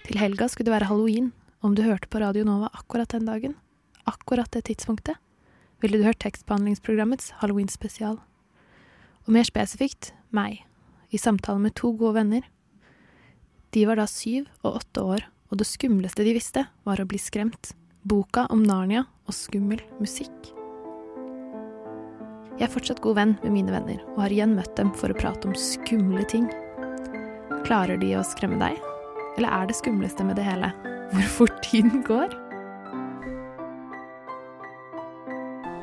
Til 0.06 0.20
helga 0.22 0.46
skulle 0.46 0.68
det 0.68 0.76
være 0.76 0.90
halloween. 0.92 1.32
Om 1.66 1.74
du 1.74 1.82
hørte 1.82 2.06
på 2.06 2.20
Radio 2.22 2.44
Nova 2.46 2.70
akkurat 2.70 3.10
den 3.10 3.26
dagen, 3.26 3.56
akkurat 4.06 4.52
det 4.54 4.68
tidspunktet, 4.70 5.18
ville 5.82 5.98
du 5.98 6.06
hørt 6.06 6.22
tekstbehandlingsprogrammets 6.22 7.32
halloween-spesial. 7.42 8.20
Og 9.26 9.34
mer 9.34 9.50
spesifikt 9.50 10.12
meg, 10.30 10.62
i 11.10 11.18
samtale 11.18 11.58
med 11.58 11.74
to 11.74 11.96
gode 11.98 12.20
venner. 12.20 12.46
De 13.74 13.88
var 13.90 13.98
da 13.98 14.06
syv 14.06 14.46
og 14.62 14.84
åtte 14.84 15.02
år, 15.02 15.26
og 15.50 15.58
det 15.58 15.66
skumleste 15.66 16.22
de 16.22 16.38
visste, 16.38 16.68
var 16.86 17.02
å 17.02 17.10
bli 17.10 17.18
skremt. 17.18 17.74
Boka 18.06 18.46
om 18.54 18.62
Narnia 18.62 19.08
og 19.26 19.34
skummel 19.34 19.82
musikk. 19.98 20.54
Jeg 22.58 22.66
er 22.66 22.74
fortsatt 22.74 23.02
god 23.06 23.18
venn 23.20 23.36
med 23.44 23.54
mine 23.54 23.74
venner, 23.74 24.00
og 24.16 24.24
har 24.24 24.34
igjen 24.34 24.56
møtt 24.58 24.74
dem 24.80 24.90
for 24.98 25.14
å 25.14 25.18
prate 25.18 25.46
om 25.50 25.54
skumle 25.58 26.24
ting. 26.30 26.48
Klarer 27.68 28.00
de 28.02 28.14
å 28.18 28.24
skremme 28.26 28.58
deg? 28.62 28.80
Eller 29.38 29.54
er 29.54 29.70
det 29.70 29.76
skumleste 29.78 30.26
med 30.26 30.40
det 30.40 30.46
hele 30.48 30.72
hvor 31.12 31.28
fort 31.36 31.60
tiden 31.66 32.02
går? 32.08 32.34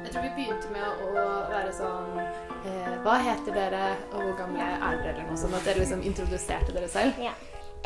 Jeg 0.02 0.11
tror 0.11 0.26
vi 0.26 0.33
begynte 0.40 0.73
med 0.75 1.04
å 1.07 1.28
være 1.52 1.71
sånn 1.75 2.19
eh, 2.19 2.90
Hva 3.07 3.14
heter 3.23 3.54
dere, 3.57 3.85
og 4.11 4.19
hvor 4.26 4.35
gamle 4.43 4.66
er 4.66 4.99
dere? 4.99 5.14
eller 5.14 5.31
noe 5.31 5.38
sånt, 5.40 5.54
At 5.59 5.66
dere 5.69 5.83
liksom 5.85 6.02
introduserte 6.07 6.75
dere 6.75 6.90
selv. 6.90 7.23
Ja. 7.23 7.33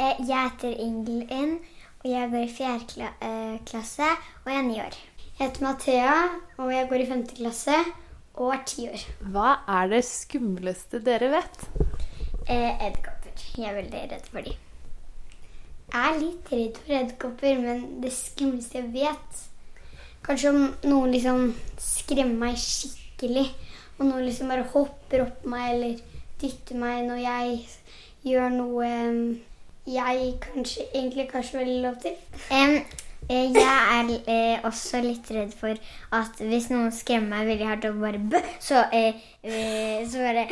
Eh, 0.00 0.16
Jeg 0.24 0.48
heter 0.48 0.74
Ingelin, 0.80 1.58
og 2.00 2.08
jeg 2.14 2.32
går 2.32 2.44
i 2.46 2.50
fjerde 2.56 2.88
kla 2.94 3.12
eh, 3.28 3.56
klasse, 3.68 4.08
og 4.44 4.52
jeg 4.52 4.62
er 4.62 4.68
ni 4.72 4.80
år. 4.82 4.98
Jeg 5.38 5.40
heter 5.44 5.64
Mathea, 5.68 6.16
og 6.58 6.72
jeg 6.74 6.88
går 6.90 7.04
i 7.04 7.08
femte 7.12 7.36
klasse 7.38 7.76
og 8.38 8.64
tiår. 8.68 9.04
Hva 9.34 9.58
er 9.80 9.90
det 9.92 10.04
skumleste 10.06 11.02
dere 11.04 11.30
vet? 11.34 11.68
Eh, 12.48 12.72
Edderkopper. 12.72 13.44
Jeg 13.58 13.68
er 13.70 13.78
veldig 13.78 14.02
redd 14.12 14.26
for 14.30 14.46
dem. 14.46 14.64
Jeg 15.88 16.04
er 16.04 16.18
litt 16.20 16.50
redd 16.52 16.78
for 16.82 16.94
edderkopper, 16.98 17.60
men 17.64 17.84
det 18.02 18.10
skumleste 18.12 18.82
jeg 18.82 18.90
vet 18.92 19.44
Kanskje 20.26 20.50
om 20.52 20.64
noen 20.84 21.14
liksom 21.14 21.52
skremmer 21.80 22.42
meg 22.42 22.58
skikkelig, 22.60 23.46
og 23.96 24.10
noen 24.10 24.26
liksom 24.26 24.50
bare 24.52 24.66
hopper 24.74 25.22
opp 25.24 25.46
meg 25.48 25.68
eller 25.72 26.02
dytter 26.42 26.76
meg 26.82 27.06
når 27.06 27.22
jeg 27.22 27.54
gjør 28.26 28.52
noe 28.58 28.90
jeg 29.88 30.34
kanskje 30.42 30.84
egentlig 30.90 31.28
kanskje 31.30 31.62
veldig 31.62 31.78
lov 31.86 31.96
til. 32.02 32.18
Jeg 33.28 33.52
er 33.60 34.12
eh, 34.24 34.60
også 34.64 35.02
litt 35.04 35.28
redd 35.34 35.52
for 35.56 35.76
at 36.16 36.40
hvis 36.40 36.70
noen 36.72 36.92
skremmer 36.94 37.34
meg 37.34 37.50
veldig 37.52 37.66
hardt 37.68 37.84
og 37.90 38.00
bare 38.00 38.22
bø, 38.32 38.40
så, 38.60 38.86
eh, 38.92 39.20
eh, 39.42 40.00
så 40.08 40.24
bare 40.24 40.46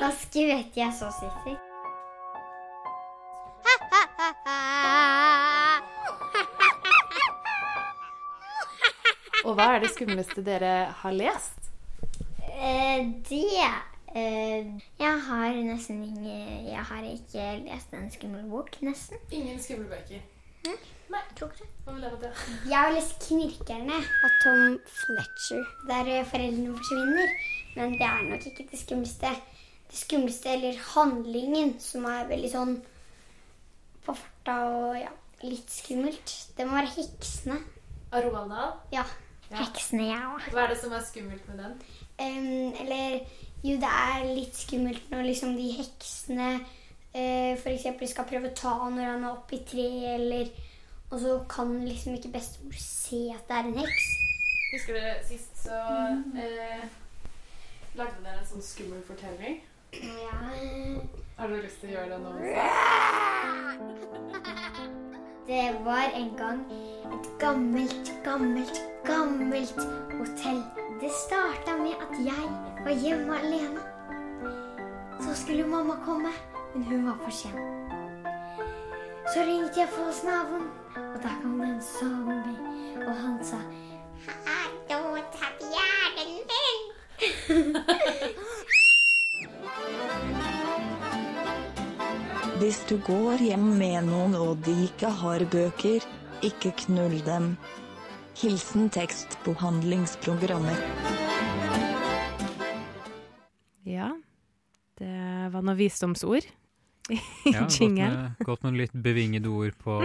Da 0.00 0.12
skvetter 0.20 0.84
jeg 0.84 0.94
så 0.94 1.10
sykt. 1.18 1.58
Og 9.44 9.54
hva 9.56 9.70
er 9.74 9.82
det 9.82 9.90
skumleste 9.90 10.44
dere 10.46 10.74
har 11.02 11.14
lest? 11.16 11.70
Eh, 12.60 13.06
det 13.26 13.46
eh, 14.14 14.66
Jeg 15.00 15.22
har 15.26 15.62
nesten 15.64 16.02
ingen 16.04 16.68
Jeg 16.68 16.84
har 16.90 17.06
ikke 17.08 17.46
lest 17.64 17.94
en 17.96 18.10
skummel 18.12 18.44
bok, 18.50 18.76
nesten. 18.84 19.18
Ingen 19.32 19.58
skumle 19.58 19.88
bøker. 19.88 20.20
Nei, 21.10 21.22
tror 21.34 21.50
ikke 21.50 21.64
det. 21.64 21.70
Hva 21.84 21.94
vil 21.94 22.04
dere 22.04 22.18
til? 22.22 22.58
Jeg 22.70 22.78
har 22.78 22.92
lest 22.94 23.24
'Knirkerne' 23.24 24.02
av 24.26 24.34
Tom 24.42 24.76
Fletcher, 24.98 25.64
der 25.88 26.10
eh, 26.12 26.26
foreldrene 26.32 26.76
forsvinner. 26.76 27.32
Men 27.76 27.96
det 27.98 28.06
er 28.06 28.28
nok 28.28 28.46
ikke 28.46 28.68
det 28.70 28.78
skumleste. 28.78 29.32
Det 29.90 29.98
skumleste, 29.98 30.52
eller 30.54 30.78
handlingen, 30.94 31.74
som 31.82 32.06
er 32.06 32.28
veldig 32.30 32.50
sånn 32.52 32.76
på 34.04 34.14
farta 34.14 34.56
og 34.70 34.94
ja, 35.00 35.10
litt 35.42 35.72
skummelt, 35.72 36.36
det 36.56 36.66
må 36.66 36.78
være 36.78 36.94
heksene. 36.94 37.58
Av 38.10 38.24
Roald 38.24 38.54
Dahl? 38.54 38.72
Ja. 38.94 39.04
Heksene, 39.50 40.10
ja. 40.12 40.36
Hva 40.52 40.64
er 40.64 40.74
det 40.74 40.80
som 40.82 40.94
er 40.94 41.02
skummelt 41.06 41.46
med 41.50 41.58
den? 41.62 41.78
Um, 42.20 42.74
eller 42.84 43.18
jo, 43.64 43.74
det 43.82 43.90
er 43.90 44.28
litt 44.30 44.56
skummelt 44.56 45.10
når 45.10 45.26
liksom 45.26 45.56
de 45.58 45.72
heksene 45.80 46.50
eh, 47.14 47.52
f.eks. 47.56 48.10
skal 48.10 48.28
prøve 48.28 48.50
å 48.50 48.56
ta 48.56 48.74
når 48.88 49.06
han 49.06 49.24
er 49.24 49.32
oppi 49.32 49.60
i 49.60 49.64
treet, 49.66 50.14
eller 50.18 50.46
Og 51.10 51.18
så 51.18 51.32
kan 51.50 51.72
liksom 51.82 52.14
ikke 52.14 52.30
bestemor 52.36 52.76
se 52.78 53.34
at 53.34 53.48
det 53.48 53.56
er 53.56 53.64
en 53.66 53.78
heks. 53.80 54.04
Husker 54.70 54.94
dere 54.94 55.16
sist 55.26 55.64
så 55.64 55.74
eh, 56.38 56.84
lagde 57.98 58.22
dere 58.22 58.38
en 58.38 58.46
sånn 58.46 58.62
skummel 58.62 59.02
fortelling? 59.08 59.58
Ja. 59.90 60.38
Har 61.40 61.50
dere 61.50 61.64
lyst 61.64 61.82
til 61.82 61.90
å 61.90 61.94
gjøre 61.96 62.14
det 62.14 62.20
nå? 62.22 62.30
Det 65.50 65.84
var 65.84 66.12
en 66.14 66.36
gang 66.38 66.60
et 67.14 67.38
gammelt, 67.38 68.12
gammelt, 68.24 68.76
gammelt 69.04 69.80
hotell. 70.14 70.60
Det 71.00 71.10
starta 71.10 71.74
med 71.76 71.96
at 72.04 72.12
jeg 72.22 72.50
var 72.84 72.94
hjemme 73.04 73.38
alene. 73.38 73.80
Så 75.20 75.34
skulle 75.42 75.66
mamma 75.66 75.96
komme, 76.04 76.30
men 76.74 76.82
hun 76.84 77.06
var 77.06 77.18
for 77.24 77.30
sen. 77.30 77.56
Så 79.34 79.40
ringte 79.46 79.80
jeg 79.80 79.88
for 79.88 80.04
hos 80.08 80.22
naboen, 80.26 80.66
og 80.96 81.18
da 81.22 81.28
kom 81.42 81.58
det 81.60 81.68
en 81.68 81.82
zombie, 81.82 82.58
og 83.06 83.14
han 83.14 83.36
sa 83.46 83.60
Hallo, 84.46 85.16
tatt 85.34 85.58
hjernen 85.70 86.32
min! 86.50 86.78
Hvis 92.60 92.82
du 92.90 92.96
går 93.06 93.40
hjem 93.40 93.68
med 93.80 94.04
noen 94.10 94.34
og 94.36 94.58
de 94.66 94.74
ikke 94.90 95.08
har 95.22 95.46
bøker, 95.52 96.04
ikke 96.44 96.74
knull 96.84 97.16
dem. 97.24 97.56
Hilsen 98.40 98.90
tekstbehandlingsprogrammer. 98.92 100.78
Ja, 103.88 104.10
det 105.00 105.14
var 105.54 105.62
noen 105.64 105.78
visdomsord 105.80 106.44
i 107.14 107.18
Ja, 107.50 107.60
godt 107.64 107.76
jingelen. 107.80 108.16
med, 108.22 108.46
godt 108.46 108.62
med 108.66 108.78
litt 108.80 108.92
bevingede 108.94 109.50
ord 109.52 109.76
på 109.82 109.98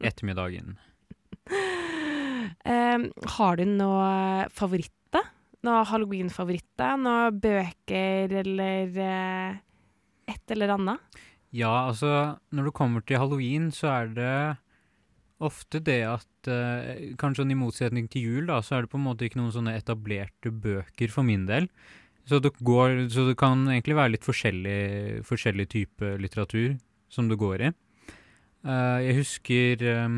ettermiddagen. 0.00 0.76
um, 2.64 3.06
har 3.36 3.56
du 3.60 3.64
noe 3.68 4.46
favoritter? 4.54 5.30
Noe 5.64 5.84
halloween-favoritter? 5.88 6.98
Noe 7.00 7.30
bøker 7.32 8.34
eller 8.42 8.98
uh, 8.98 9.56
et 10.30 10.52
eller 10.56 10.74
annet? 10.76 11.22
Ja, 11.54 11.86
altså, 11.88 12.36
når 12.52 12.68
det 12.70 12.76
kommer 12.76 13.04
til 13.06 13.20
halloween, 13.22 13.70
så 13.72 13.90
er 13.92 14.12
det 14.16 14.36
ofte 15.44 15.80
det 15.84 16.00
at 16.08 16.48
uh, 16.48 17.14
Kanskje 17.20 17.42
sånn 17.42 17.52
i 17.54 17.58
motsetning 17.58 18.08
til 18.10 18.26
jul, 18.28 18.48
da, 18.50 18.60
så 18.64 18.78
er 18.78 18.84
det 18.86 18.92
på 18.92 18.98
en 19.00 19.06
måte 19.06 19.26
ikke 19.28 19.40
noen 19.40 19.54
sånne 19.54 19.76
etablerte 19.78 20.52
bøker 20.52 21.12
for 21.12 21.26
min 21.26 21.46
del. 21.50 21.68
Så 22.24 22.40
går, 22.40 23.08
så 23.12 23.26
det 23.28 23.36
kan 23.36 23.66
egentlig 23.68 23.96
være 23.98 24.14
litt 24.14 24.24
forskjellig, 24.24 25.24
forskjellig 25.28 25.66
type 25.68 26.12
litteratur 26.22 26.78
som 27.12 27.28
det 27.28 27.36
går 27.40 27.66
i. 27.66 27.72
Eh, 28.64 28.98
jeg 29.04 29.16
husker 29.18 29.82
eh, 29.90 30.14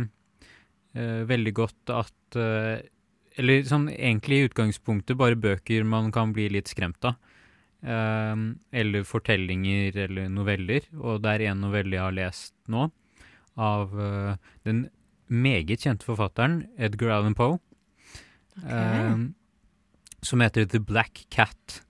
eh, 0.94 1.22
veldig 1.26 1.54
godt 1.56 1.94
at 1.94 2.38
eh, 2.38 2.84
Eller 3.36 3.66
sånn 3.68 3.90
egentlig 3.92 4.36
i 4.38 4.44
utgangspunktet 4.46 5.18
bare 5.20 5.36
bøker 5.36 5.84
man 5.84 6.12
kan 6.14 6.30
bli 6.32 6.46
litt 6.54 6.70
skremt 6.72 7.04
av. 7.04 7.18
Eh, 7.82 8.36
eller 8.80 9.04
fortellinger 9.04 9.98
eller 10.06 10.30
noveller. 10.32 10.86
Og 10.96 11.20
det 11.24 11.34
er 11.34 11.50
en 11.50 11.64
novelle 11.66 11.98
jeg 11.98 12.04
har 12.06 12.16
lest 12.16 12.54
nå, 12.72 12.88
av 13.56 13.92
den 14.68 14.86
meget 15.32 15.82
kjente 15.82 16.06
forfatteren 16.06 16.62
Edgar 16.78 17.18
Allan 17.18 17.34
Poe. 17.34 17.58
Okay. 18.56 19.32
som 20.24 20.40
heter 20.40 20.64
The 20.64 20.80
Black 20.80 21.26
Cat. 21.28 21.82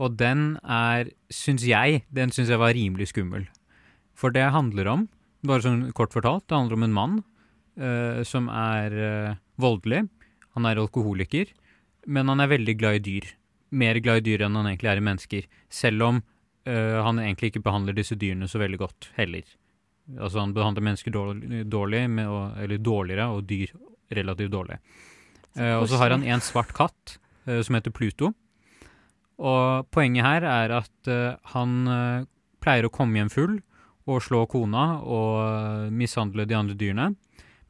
Og 0.00 0.16
den 0.16 0.54
er, 0.64 1.10
syns 1.32 1.64
jeg, 1.68 2.04
den 2.08 2.32
syns 2.32 2.48
jeg 2.48 2.60
var 2.60 2.72
rimelig 2.76 3.10
skummel. 3.10 3.44
For 4.16 4.32
det 4.32 4.46
handler 4.54 4.88
om, 4.88 5.06
bare 5.46 5.64
sånn 5.64 5.82
kort 5.96 6.14
fortalt, 6.16 6.46
det 6.48 6.56
handler 6.56 6.78
om 6.78 6.86
en 6.86 6.96
mann 6.96 7.18
uh, 7.80 8.20
som 8.26 8.48
er 8.52 8.96
uh, 8.96 9.38
voldelig. 9.60 10.06
Han 10.56 10.68
er 10.68 10.80
alkoholiker, 10.80 11.52
men 12.08 12.32
han 12.32 12.40
er 12.40 12.52
veldig 12.52 12.76
glad 12.80 13.00
i 13.00 13.04
dyr. 13.10 13.30
Mer 13.76 14.00
glad 14.02 14.22
i 14.22 14.26
dyr 14.30 14.46
enn 14.46 14.56
han 14.58 14.68
egentlig 14.72 14.90
er 14.92 15.00
i 15.00 15.06
mennesker. 15.10 15.48
Selv 15.72 16.08
om 16.08 16.22
uh, 16.24 16.98
han 17.04 17.20
egentlig 17.20 17.52
ikke 17.52 17.64
behandler 17.68 17.96
disse 17.96 18.16
dyrene 18.18 18.48
så 18.50 18.60
veldig 18.62 18.80
godt 18.80 19.12
heller. 19.20 19.44
Altså 20.16 20.40
han 20.40 20.56
behandler 20.56 20.88
mennesker 20.88 21.14
dårlig, 21.14 21.64
dårlig 21.70 22.06
med 22.10 22.28
å, 22.28 22.42
eller 22.58 22.80
dårligere, 22.82 23.28
og 23.30 23.44
dyr 23.46 23.76
relativt 24.16 24.50
dårlig. 24.50 24.80
Og 25.54 25.84
så 25.90 25.98
har 26.00 26.12
han 26.14 26.24
en 26.26 26.42
svart 26.42 26.70
katt 26.74 27.12
som 27.46 27.76
heter 27.76 27.92
Pluto. 27.94 28.30
Og 29.40 29.88
poenget 29.92 30.26
her 30.26 30.44
er 30.44 30.74
at 30.82 31.08
eh, 31.08 31.38
han 31.54 31.76
eh, 31.88 32.28
pleier 32.60 32.86
å 32.86 32.92
komme 32.92 33.20
hjem 33.20 33.32
full 33.32 33.56
og 34.10 34.20
slå 34.24 34.44
kona 34.50 34.84
og 35.00 35.36
eh, 35.40 35.86
mishandle 35.94 36.44
de 36.48 36.58
andre 36.58 36.76
dyrene. 36.76 37.14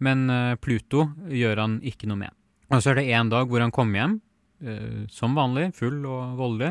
Men 0.01 0.33
Pluto 0.65 1.11
gjør 1.29 1.61
han 1.61 1.73
ikke 1.85 2.09
noe 2.09 2.23
med. 2.23 2.33
Og 2.73 2.81
så 2.81 2.95
er 2.95 3.03
det 3.03 3.11
en 3.13 3.29
dag 3.29 3.51
hvor 3.51 3.61
han 3.61 3.75
kommer 3.75 4.01
hjem, 4.01 4.15
som 5.13 5.35
vanlig, 5.37 5.67
full 5.77 5.99
og 6.09 6.39
voldelig, 6.39 6.71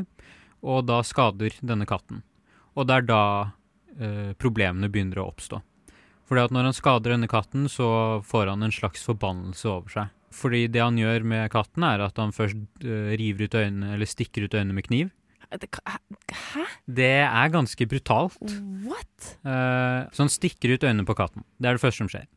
og 0.66 0.88
da 0.90 0.98
skader 1.06 1.54
denne 1.62 1.86
katten. 1.86 2.24
Og 2.74 2.88
det 2.90 2.96
er 2.96 3.06
da 3.06 3.22
problemene 4.42 4.90
begynner 4.90 5.22
å 5.22 5.28
oppstå. 5.30 5.62
Fordi 6.26 6.48
at 6.48 6.56
når 6.58 6.72
han 6.72 6.78
skader 6.80 7.14
denne 7.14 7.30
katten, 7.30 7.70
så 7.70 7.92
får 8.26 8.50
han 8.56 8.66
en 8.66 8.74
slags 8.74 9.06
forbannelse 9.06 9.70
over 9.76 9.94
seg. 9.94 10.10
Fordi 10.36 10.68
det 10.70 10.82
han 10.82 10.98
gjør 11.00 11.26
med 11.28 11.50
katten, 11.54 11.86
er 11.86 12.04
at 12.06 12.20
han 12.22 12.34
først 12.36 12.86
eh, 12.86 13.14
river 13.20 13.48
ut 13.48 13.58
øynene, 13.58 13.94
eller 13.96 14.10
stikker 14.10 14.46
ut 14.46 14.54
øynene 14.54 14.76
med 14.78 14.86
kniv. 14.86 15.14
Hæ? 15.50 16.66
Det 16.86 17.16
er 17.26 17.54
ganske 17.54 17.88
brutalt. 17.90 18.38
What? 18.86 19.32
Eh, 19.42 20.06
så 20.14 20.26
han 20.26 20.30
stikker 20.30 20.76
ut 20.76 20.86
øynene 20.86 21.08
på 21.08 21.18
katten. 21.18 21.46
Det 21.58 21.70
er 21.70 21.80
det 21.80 21.84
første 21.84 22.04
som 22.04 22.12
skjer. 22.12 22.28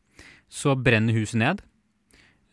Så 0.49 0.77
brenner 0.81 1.17
huset 1.17 1.41
ned. 1.43 1.61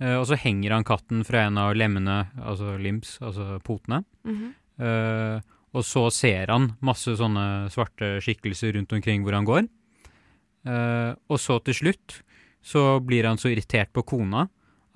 eh, 0.02 0.16
og 0.16 0.28
så 0.28 0.36
henger 0.40 0.76
han 0.76 0.88
katten 0.88 1.24
fra 1.24 1.46
en 1.48 1.58
av 1.58 1.76
lemmene, 1.76 2.28
altså 2.44 2.76
limbs, 2.78 3.18
altså 3.22 3.60
potene. 3.64 4.04
Mm 4.24 4.36
-hmm. 4.36 5.42
og 5.74 5.84
så 5.84 6.10
ser 6.10 6.48
han 6.48 6.78
masse 6.82 7.18
sånne 7.18 7.70
svarte 7.70 8.22
skikkelser 8.22 8.74
rundt 8.74 8.94
omkring 8.94 9.24
hvor 9.24 9.34
han 9.34 9.46
går. 9.46 9.68
Og 11.30 11.40
så 11.40 11.60
til 11.64 11.74
slutt 11.74 12.24
så 12.62 13.00
blir 13.00 13.26
han 13.26 13.38
så 13.38 13.50
irritert 13.50 13.92
på 13.94 14.04
kona 14.04 14.48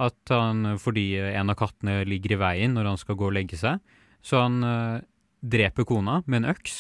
at 0.01 0.33
han, 0.33 0.77
fordi 0.81 1.05
en 1.21 1.51
av 1.53 1.57
kattene 1.59 2.01
ligger 2.07 2.33
i 2.33 2.41
veien 2.41 2.73
når 2.73 2.93
han 2.93 2.99
skal 3.01 3.17
gå 3.19 3.27
og 3.29 3.35
legge 3.35 3.59
seg, 3.59 3.81
så 4.23 4.45
han 4.45 4.63
eh, 4.65 5.03
dreper 5.43 5.85
kona 5.87 6.21
med 6.25 6.41
en 6.41 6.51
øks, 6.53 6.77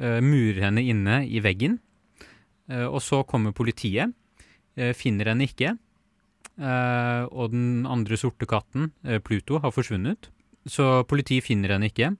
eh, 0.00 0.20
murer 0.22 0.66
henne 0.68 0.84
inne 0.84 1.22
i 1.26 1.42
veggen, 1.42 1.78
eh, 2.70 2.86
og 2.86 3.00
så 3.04 3.24
kommer 3.28 3.56
politiet, 3.56 4.14
finner 4.96 5.28
henne 5.28 5.44
ikke, 5.44 5.74
og 6.56 7.50
den 7.52 7.82
andre 7.90 8.16
sorte 8.16 8.46
katten, 8.48 8.86
Pluto, 9.26 9.58
har 9.60 9.74
forsvunnet. 9.74 10.28
Så 10.64 11.02
politiet 11.10 11.44
finner 11.44 11.74
henne 11.74 11.90
ikke, 11.90 12.12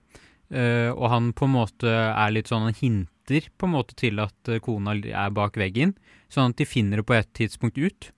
og 0.91 1.05
han 1.09 1.31
på 1.33 1.47
en 1.47 1.53
måte 1.55 1.89
er 1.89 2.35
litt 2.35 2.51
sånn, 2.51 2.67
han 2.67 2.77
hinter 2.77 3.47
på 3.57 3.69
en 3.69 3.73
måte 3.73 3.95
til 3.97 4.19
at 4.21 4.51
kona 4.61 4.93
er 4.99 5.33
bak 5.33 5.57
veggen, 5.57 5.95
sånn 6.29 6.51
at 6.51 6.59
de 6.59 6.67
finner 6.69 7.01
det 7.01 7.07
på 7.07 7.17
et 7.17 7.31
tidspunkt 7.39 7.79
ut. 7.81 8.11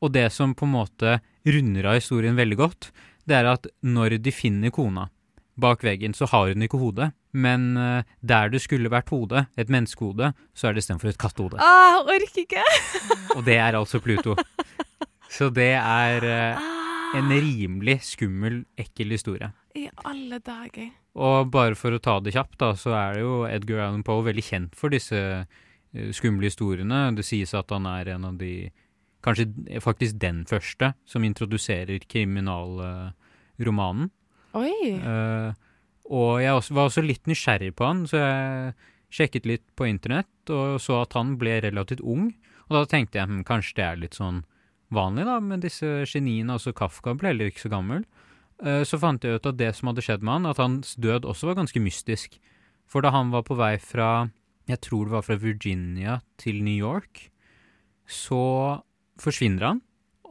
Og 0.00 0.14
det 0.14 0.28
som 0.32 0.54
på 0.56 0.70
en 0.70 0.76
måte 0.78 1.18
runder 1.46 1.88
av 1.90 1.98
historien 1.98 2.38
veldig 2.38 2.58
godt, 2.60 2.92
det 3.28 3.38
er 3.38 3.50
at 3.52 3.66
når 3.82 4.18
de 4.22 4.34
finner 4.34 4.74
kona 4.74 5.08
bak 5.60 5.84
veggen, 5.84 6.14
så 6.16 6.26
har 6.30 6.52
hun 6.52 6.64
ikke 6.64 6.80
hodet. 6.80 7.12
Men 7.32 7.76
eh, 7.80 8.08
der 8.20 8.50
det 8.52 8.60
skulle 8.64 8.92
vært 8.92 9.12
hode, 9.12 9.46
et 9.56 9.70
menneskehode, 9.72 10.32
så 10.56 10.68
er 10.68 10.74
det 10.74 10.84
istedenfor 10.84 11.12
et 11.12 11.20
kattehode. 11.20 11.60
Ah, 11.60 12.02
orker 12.04 12.44
ikke! 12.44 12.64
Og 13.36 13.44
det 13.46 13.56
er 13.60 13.78
altså 13.78 14.00
Pluto. 14.04 14.36
Så 15.32 15.48
det 15.54 15.72
er 15.78 16.26
eh, 16.28 16.66
en 17.16 17.32
rimelig 17.32 18.00
skummel, 18.12 18.62
ekkel 18.80 19.14
historie. 19.16 19.52
I 19.76 19.88
alle 20.04 20.40
dager. 20.44 20.90
Og 21.16 21.48
bare 21.52 21.76
for 21.76 21.96
å 21.96 22.00
ta 22.00 22.18
det 22.20 22.34
kjapt, 22.36 22.58
da, 22.60 22.72
så 22.76 22.92
er 22.96 23.16
det 23.16 23.24
jo 23.24 23.42
Edgar 23.48 23.86
Allan 23.86 24.04
Poe 24.04 24.24
veldig 24.24 24.44
kjent 24.44 24.76
for 24.76 24.92
disse 24.92 25.18
eh, 25.20 26.12
skumle 26.16 26.48
historiene. 26.48 27.06
Det 27.16 27.24
sies 27.24 27.52
at 27.56 27.72
han 27.72 27.88
er 27.88 28.14
en 28.16 28.28
av 28.28 28.40
de 28.40 28.70
Kanskje 29.22 29.46
faktisk 29.82 30.18
den 30.22 30.42
første 30.50 30.92
som 31.06 31.26
introduserer 31.26 32.02
kriminalromanen. 32.10 34.10
Oi! 34.58 34.98
Uh, 35.00 35.52
og 36.12 36.42
jeg 36.42 36.52
også, 36.52 36.74
var 36.76 36.88
også 36.88 37.04
litt 37.06 37.28
nysgjerrig 37.30 37.70
på 37.78 37.86
han, 37.86 38.02
så 38.10 38.18
jeg 38.18 38.72
sjekket 39.12 39.46
litt 39.48 39.64
på 39.78 39.86
internett 39.88 40.50
og 40.52 40.80
så 40.82 41.02
at 41.04 41.14
han 41.16 41.36
ble 41.40 41.60
relativt 41.62 42.02
ung. 42.02 42.32
Og 42.68 42.74
da 42.74 42.82
tenkte 42.88 43.20
jeg 43.20 43.28
hm, 43.28 43.44
kanskje 43.48 43.76
det 43.78 43.86
er 43.86 44.00
litt 44.00 44.18
sånn 44.18 44.42
vanlig 44.92 45.26
da, 45.28 45.38
med 45.40 45.64
disse 45.64 46.02
geniene. 46.08 46.56
Altså 46.56 46.74
Kafka 46.76 47.14
ble 47.16 47.32
heller 47.32 47.52
ikke 47.52 47.66
så 47.66 47.72
gammel. 47.72 48.04
Uh, 48.62 48.82
så 48.88 49.00
fant 49.00 49.24
jeg 49.24 49.38
ut 49.38 49.48
at 49.48 49.60
det 49.60 49.72
som 49.78 49.92
hadde 49.92 50.04
skjedd 50.04 50.24
med 50.24 50.40
han, 50.40 50.52
at 50.52 50.62
hans 50.62 50.96
død 51.00 51.28
også 51.28 51.50
var 51.50 51.60
ganske 51.62 51.82
mystisk. 51.82 52.38
For 52.90 53.04
da 53.04 53.12
han 53.14 53.32
var 53.32 53.46
på 53.46 53.56
vei 53.56 53.76
fra, 53.80 54.28
jeg 54.68 54.82
tror 54.84 55.06
det 55.06 55.16
var 55.16 55.26
fra 55.26 55.38
Virginia 55.40 56.20
til 56.40 56.60
New 56.64 56.76
York, 56.76 57.28
så 58.08 58.82
forsvinner 59.20 59.68
han. 59.70 59.82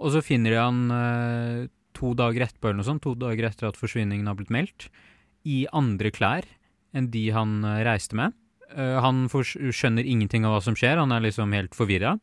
Og 0.02 0.16
så 0.16 0.24
finner 0.26 0.56
de 0.56 0.62
han 0.62 0.82
eh, 0.96 1.70
to 1.98 2.14
dager 2.18 2.48
etterpå, 2.48 2.70
eller 2.70 2.82
noe 2.82 2.88
sånt, 2.88 3.04
to 3.06 3.14
dager 3.20 3.50
etter 3.50 3.70
at 3.70 3.80
forsvinningen 3.80 4.30
har 4.30 4.38
blitt 4.40 4.54
meldt, 4.54 4.90
i 5.48 5.66
andre 5.74 6.12
klær 6.14 6.46
enn 6.96 7.10
de 7.14 7.28
han 7.34 7.62
eh, 7.66 7.84
reiste 7.88 8.18
med. 8.18 8.36
Eh, 8.72 8.98
han 9.04 9.28
skjønner 9.30 10.08
ingenting 10.08 10.48
av 10.48 10.56
hva 10.56 10.64
som 10.66 10.78
skjer, 10.78 11.00
han 11.02 11.14
er 11.14 11.24
liksom 11.26 11.54
helt 11.56 11.78
forvirra. 11.78 12.18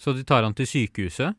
Så 0.00 0.14
de 0.16 0.24
tar 0.26 0.46
han 0.46 0.56
til 0.58 0.68
sykehuset, 0.68 1.36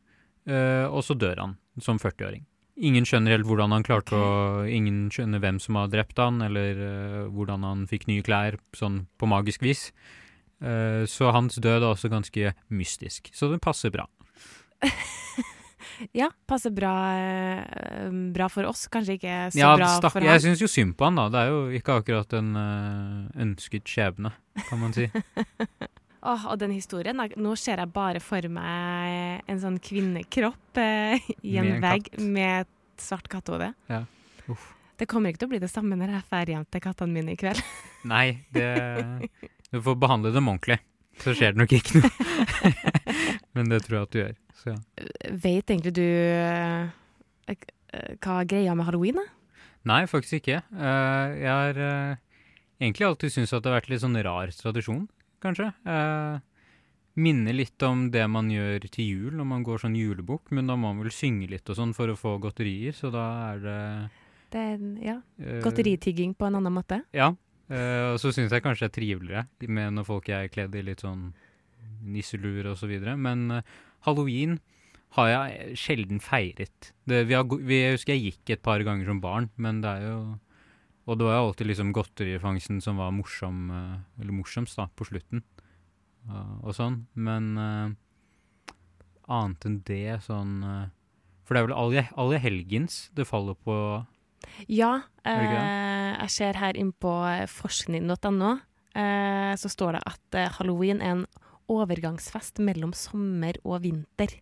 eh, 0.47 0.86
og 0.88 1.04
så 1.06 1.17
dør 1.17 1.41
han 1.43 1.58
som 1.82 1.99
40-åring. 2.01 2.45
Ingen 2.75 3.08
skjønner 3.08 3.32
helt 3.32 3.47
hvordan 3.47 3.71
han 3.71 3.86
klarte 3.88 4.17
å 4.19 4.63
Ingen 4.67 5.08
skjønner 5.13 5.39
hvem 5.39 5.62
som 5.63 5.78
har 5.80 5.88
drept 5.91 6.19
han, 6.19 6.41
eller 6.43 7.30
hvordan 7.32 7.63
han 7.63 7.86
fikk 7.88 8.10
nye 8.10 8.23
klær, 8.25 8.58
sånn 8.75 9.06
på 9.15 9.30
magisk 9.32 9.63
vis. 9.63 9.86
Så 10.60 11.32
hans 11.32 11.56
død 11.56 11.78
er 11.78 11.88
også 11.88 12.12
ganske 12.12 12.51
mystisk. 12.75 13.32
Så 13.32 13.47
det 13.54 13.62
passer 13.63 13.95
bra. 13.95 14.04
Ja, 16.12 16.28
passer 16.50 16.74
bra, 16.76 16.91
eh, 17.15 18.10
bra 18.36 18.50
for 18.52 18.67
oss, 18.67 18.82
kanskje 18.91 19.13
ikke 19.15 19.36
så 19.54 19.60
ja, 19.62 19.69
bra 19.80 19.88
stakk, 19.93 20.12
for 20.12 20.26
jeg 20.26 20.34
han. 20.34 20.41
syns 20.43 20.60
jo 20.60 20.67
synd 20.67 20.95
på 21.00 21.06
han, 21.08 21.15
da. 21.15 21.30
Det 21.32 21.39
er 21.39 21.52
jo 21.54 21.60
ikke 21.78 21.93
akkurat 22.02 22.34
en 22.36 22.50
eh, 22.60 23.43
ønsket 23.45 23.88
skjebne, 23.88 24.34
kan 24.67 24.82
man 24.82 24.91
si. 24.98 25.06
Åh, 26.26 26.48
og 26.52 26.58
den 26.60 26.74
historien, 26.76 27.15
nå 27.38 27.54
ser 27.62 27.80
jeg 27.80 27.93
bare 27.95 28.19
for 28.24 28.43
meg 28.52 29.45
en 29.48 29.62
sånn 29.62 29.78
kvinnekropp 29.80 30.82
eh, 30.82 31.21
i 31.48 31.56
en 31.62 31.69
Med 31.69 31.78
en 31.78 31.86
vegg 31.86 32.10
katt. 32.10 32.26
med 32.34 32.65
et 32.65 33.06
svart 33.06 33.30
kattehode. 33.32 33.71
Ja. 33.88 34.02
Uff. 34.52 34.65
Det 35.00 35.08
kommer 35.12 35.32
ikke 35.32 35.45
til 35.45 35.50
å 35.50 35.54
bli 35.54 35.62
det 35.63 35.71
samme 35.71 35.95
når 36.00 36.12
jeg 36.17 36.28
drar 36.32 36.52
hjem 36.58 36.67
til 36.76 36.84
kattene 36.84 37.15
mine 37.21 37.36
i 37.36 37.39
kveld. 37.39 37.62
Nei, 38.08 38.26
det 38.56 38.67
Du 39.71 39.80
får 39.84 39.95
behandle 40.00 40.32
dem 40.36 40.48
ordentlig. 40.52 40.82
Så 41.24 41.32
skjer 41.36 41.54
det 41.56 41.62
nok 41.62 41.71
ikke 41.78 42.02
noe. 42.02 42.10
Men 43.56 43.72
det 43.72 43.82
tror 43.86 43.98
jeg 43.98 44.08
at 44.08 44.13
du 44.13 44.20
gjør. 44.20 44.36
Så 44.56 44.74
ja. 44.74 44.78
Vet 45.46 45.72
egentlig 45.72 45.94
du 45.96 46.04
eh, 46.04 46.89
eh, 47.52 48.12
hva 48.24 48.41
greia 48.48 48.76
med 48.76 48.88
halloween 48.88 49.22
er? 49.24 49.30
Nei, 49.86 50.02
faktisk 50.10 50.41
ikke. 50.41 50.63
Eh, 50.74 51.36
jeg 51.39 51.52
har 51.52 51.80
eh, 51.86 52.41
egentlig 52.82 53.08
alltid 53.08 53.36
syntes 53.36 53.54
at 53.56 53.63
det 53.63 53.72
har 53.72 53.80
vært 53.80 53.94
litt 53.94 54.04
sånn 54.04 54.20
rar 54.26 54.52
tradisjon, 54.60 55.08
kanskje. 55.44 55.72
Minner 57.15 57.56
litt 57.56 57.84
om 57.88 58.10
det 58.12 58.26
man 58.28 58.50
gjør 58.52 58.89
til 58.91 59.06
jul 59.08 59.38
når 59.39 59.48
man 59.48 59.63
går 59.63 59.86
sånn 59.86 59.96
julebukk, 59.96 60.50
men 60.52 60.68
da 60.68 60.76
må 60.76 60.91
man 60.91 61.06
vel 61.06 61.13
synge 61.15 61.48
litt 61.54 61.70
og 61.72 61.78
sånn 61.78 61.94
for 61.96 62.12
å 62.12 62.18
få 62.20 62.36
godterier, 62.44 62.96
så 62.98 63.08
da 63.13 63.24
er 63.54 63.62
det 63.63 63.80
Det 64.52 64.63
er, 64.74 64.84
ja, 65.04 65.15
godteritigging 65.63 66.34
på 66.36 66.50
en 66.50 66.60
annen 66.60 66.76
måte. 66.76 67.00
Ja. 67.15 67.30
og 67.70 68.20
så 68.20 68.34
syns 68.36 68.52
jeg 68.52 68.65
kanskje 68.65 68.86
det 68.86 68.91
er 68.91 68.98
triveligere 69.00 69.70
med 69.72 69.96
når 69.96 70.10
folk 70.10 70.28
er 70.30 70.52
kledd 70.52 70.76
i 70.76 70.84
litt 70.89 71.06
sånn 71.06 71.30
nisseluer 72.06 72.71
videre. 72.88 73.15
Men 73.17 73.50
eh, 73.52 73.76
halloween 74.08 74.60
har 75.15 75.30
jeg 75.32 75.78
sjelden 75.80 76.19
feiret. 76.19 76.91
Det, 77.08 77.24
vi 77.30 77.36
har, 77.38 77.45
vi, 77.48 77.78
jeg 77.80 77.95
husker 77.95 78.13
jeg 78.17 78.34
gikk 78.34 78.56
et 78.56 78.63
par 78.65 78.84
ganger 78.84 79.08
som 79.08 79.21
barn, 79.24 79.50
men 79.56 79.82
det 79.82 79.89
er 79.89 80.10
jo 80.10 80.17
Og 81.06 81.19
det 81.19 81.26
var 81.28 81.36
jo 81.38 81.48
alltid 81.48 81.67
liksom 81.69 81.91
godterifangsten 81.93 82.80
som 82.82 82.98
var 82.98 83.12
morsom, 83.13 83.69
eh, 83.69 84.21
eller 84.21 84.34
morsomst 84.34 84.76
da, 84.80 84.88
på 84.89 85.06
slutten. 85.06 85.43
uh, 86.26 86.58
og 86.65 86.74
sånn. 86.74 87.06
Men 87.13 87.52
uh, 87.58 87.93
annet 89.30 89.65
enn 89.69 89.80
det 89.86 90.21
sånn 90.26 90.63
uh, 90.65 90.88
For 91.45 91.54
det 91.54 91.62
er 91.62 91.67
vel 91.67 91.78
alle, 91.78 92.06
alle 92.17 92.39
helgens 92.41 93.12
det 93.13 93.28
faller 93.30 93.54
på 93.54 93.76
Ja, 94.67 95.04
eh, 95.26 96.15
jeg 96.15 96.30
ser 96.34 96.58
her 96.58 96.78
inn 96.78 96.91
på 96.91 97.12
forskning.no, 97.50 98.52
eh, 98.95 99.54
så 99.58 99.69
står 99.69 99.98
det 99.98 100.04
at 100.10 100.38
eh, 100.38 100.52
halloween 100.58 101.02
er 101.02 101.12
en 101.15 101.26
overgangsfest 101.71 102.62
mellom 102.63 102.93
sommer 102.95 103.58
og 103.63 103.84
vinter. 103.86 104.38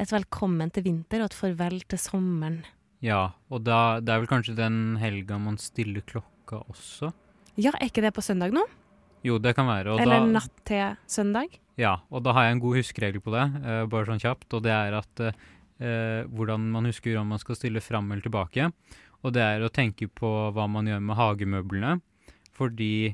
Et 0.00 0.12
velkommen 0.12 0.70
til 0.72 0.86
vinter 0.86 1.22
og 1.22 1.30
et 1.30 1.36
farvel 1.36 1.80
til 1.90 2.00
sommeren. 2.00 2.62
Ja, 3.04 3.30
og 3.48 3.64
da, 3.64 4.00
det 4.04 4.12
er 4.12 4.22
vel 4.22 4.30
kanskje 4.30 4.56
den 4.58 4.98
helga 5.00 5.38
man 5.40 5.56
stiller 5.60 6.04
klokka 6.04 6.60
også? 6.68 7.12
Ja, 7.60 7.72
er 7.76 7.88
ikke 7.88 8.04
det 8.04 8.12
på 8.16 8.24
søndag 8.24 8.52
nå? 8.54 8.64
Jo, 9.24 9.36
det 9.40 9.54
kan 9.56 9.68
være. 9.68 9.98
Eller 10.00 10.22
da, 10.22 10.32
natt 10.38 10.62
til 10.68 10.96
søndag? 11.10 11.56
Ja, 11.80 11.98
og 12.12 12.24
da 12.24 12.34
har 12.36 12.46
jeg 12.46 12.56
en 12.56 12.62
god 12.62 12.78
huskeregel 12.80 13.24
på 13.24 13.32
det, 13.34 13.46
uh, 13.64 13.84
bare 13.90 14.08
sånn 14.08 14.20
kjapt, 14.20 14.48
og 14.56 14.64
det 14.64 14.72
er 14.72 14.96
at 15.00 15.24
uh, 15.24 16.28
hvordan 16.32 16.68
man 16.72 16.88
husker 16.88 17.16
om 17.20 17.32
man 17.32 17.40
skal 17.40 17.58
stille 17.58 17.82
fram 17.84 18.08
eller 18.10 18.24
tilbake. 18.24 18.70
Og 19.20 19.34
det 19.36 19.44
er 19.44 19.64
å 19.64 19.72
tenke 19.72 20.08
på 20.08 20.28
hva 20.56 20.64
man 20.68 20.88
gjør 20.88 21.02
med 21.04 21.18
hagemøblene, 21.18 21.98
fordi 22.56 23.12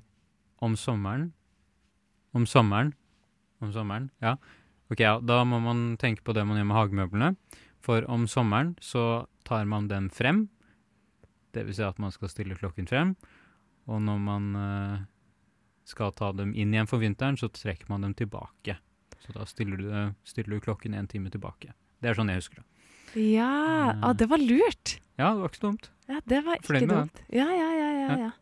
om 0.62 0.74
sommeren 0.78 1.30
Om 2.36 2.44
sommeren 2.48 2.92
Om 3.64 3.72
sommeren, 3.72 4.10
ja. 4.20 4.36
Ok, 4.92 5.00
ja, 5.00 5.16
da 5.18 5.40
må 5.48 5.58
man 5.64 5.96
tenke 5.98 6.22
på 6.22 6.34
det 6.36 6.44
man 6.46 6.60
gjør 6.60 6.68
med 6.68 6.76
hagemøblene. 6.76 7.30
For 7.82 8.04
om 8.12 8.26
sommeren 8.30 8.74
så 8.84 9.24
tar 9.48 9.64
man 9.66 9.88
dem 9.88 10.10
frem, 10.12 10.44
det 11.56 11.64
vil 11.66 11.74
si 11.74 11.82
at 11.86 11.98
man 12.02 12.12
skal 12.14 12.30
stille 12.30 12.58
klokken 12.58 12.86
frem. 12.86 13.14
Og 13.88 14.02
når 14.04 14.20
man 14.22 14.46
uh, 14.54 15.00
skal 15.88 16.12
ta 16.18 16.30
dem 16.36 16.52
inn 16.54 16.74
igjen 16.74 16.90
for 16.90 17.02
vinteren, 17.02 17.38
så 17.40 17.48
trekker 17.50 17.88
man 17.90 18.04
dem 18.04 18.14
tilbake. 18.18 18.76
Så 19.24 19.34
da 19.34 19.46
stiller 19.48 19.80
du, 19.80 19.90
stiller 20.28 20.58
du 20.58 20.66
klokken 20.68 20.94
en 20.94 21.08
time 21.10 21.32
tilbake. 21.32 21.72
Det 22.02 22.12
er 22.12 22.18
sånn 22.18 22.30
jeg 22.30 22.44
husker 22.44 22.60
det. 22.60 22.66
Ja, 23.32 23.96
ah, 24.04 24.12
det 24.12 24.28
var 24.28 24.42
lurt. 24.42 24.98
Ja, 25.16 25.32
det 25.32 25.40
var 25.40 25.48
ikke 25.48 25.62
så 25.62 25.68
dumt. 25.70 25.90
Ja, 26.06 26.20
det 26.28 26.42
var 26.44 26.60
ikke 26.60 26.88
dumt. 26.90 27.22
Ja, 27.32 27.46
ja, 27.48 27.70
ja, 27.72 27.92
Ja. 27.96 28.18
ja. 28.26 28.34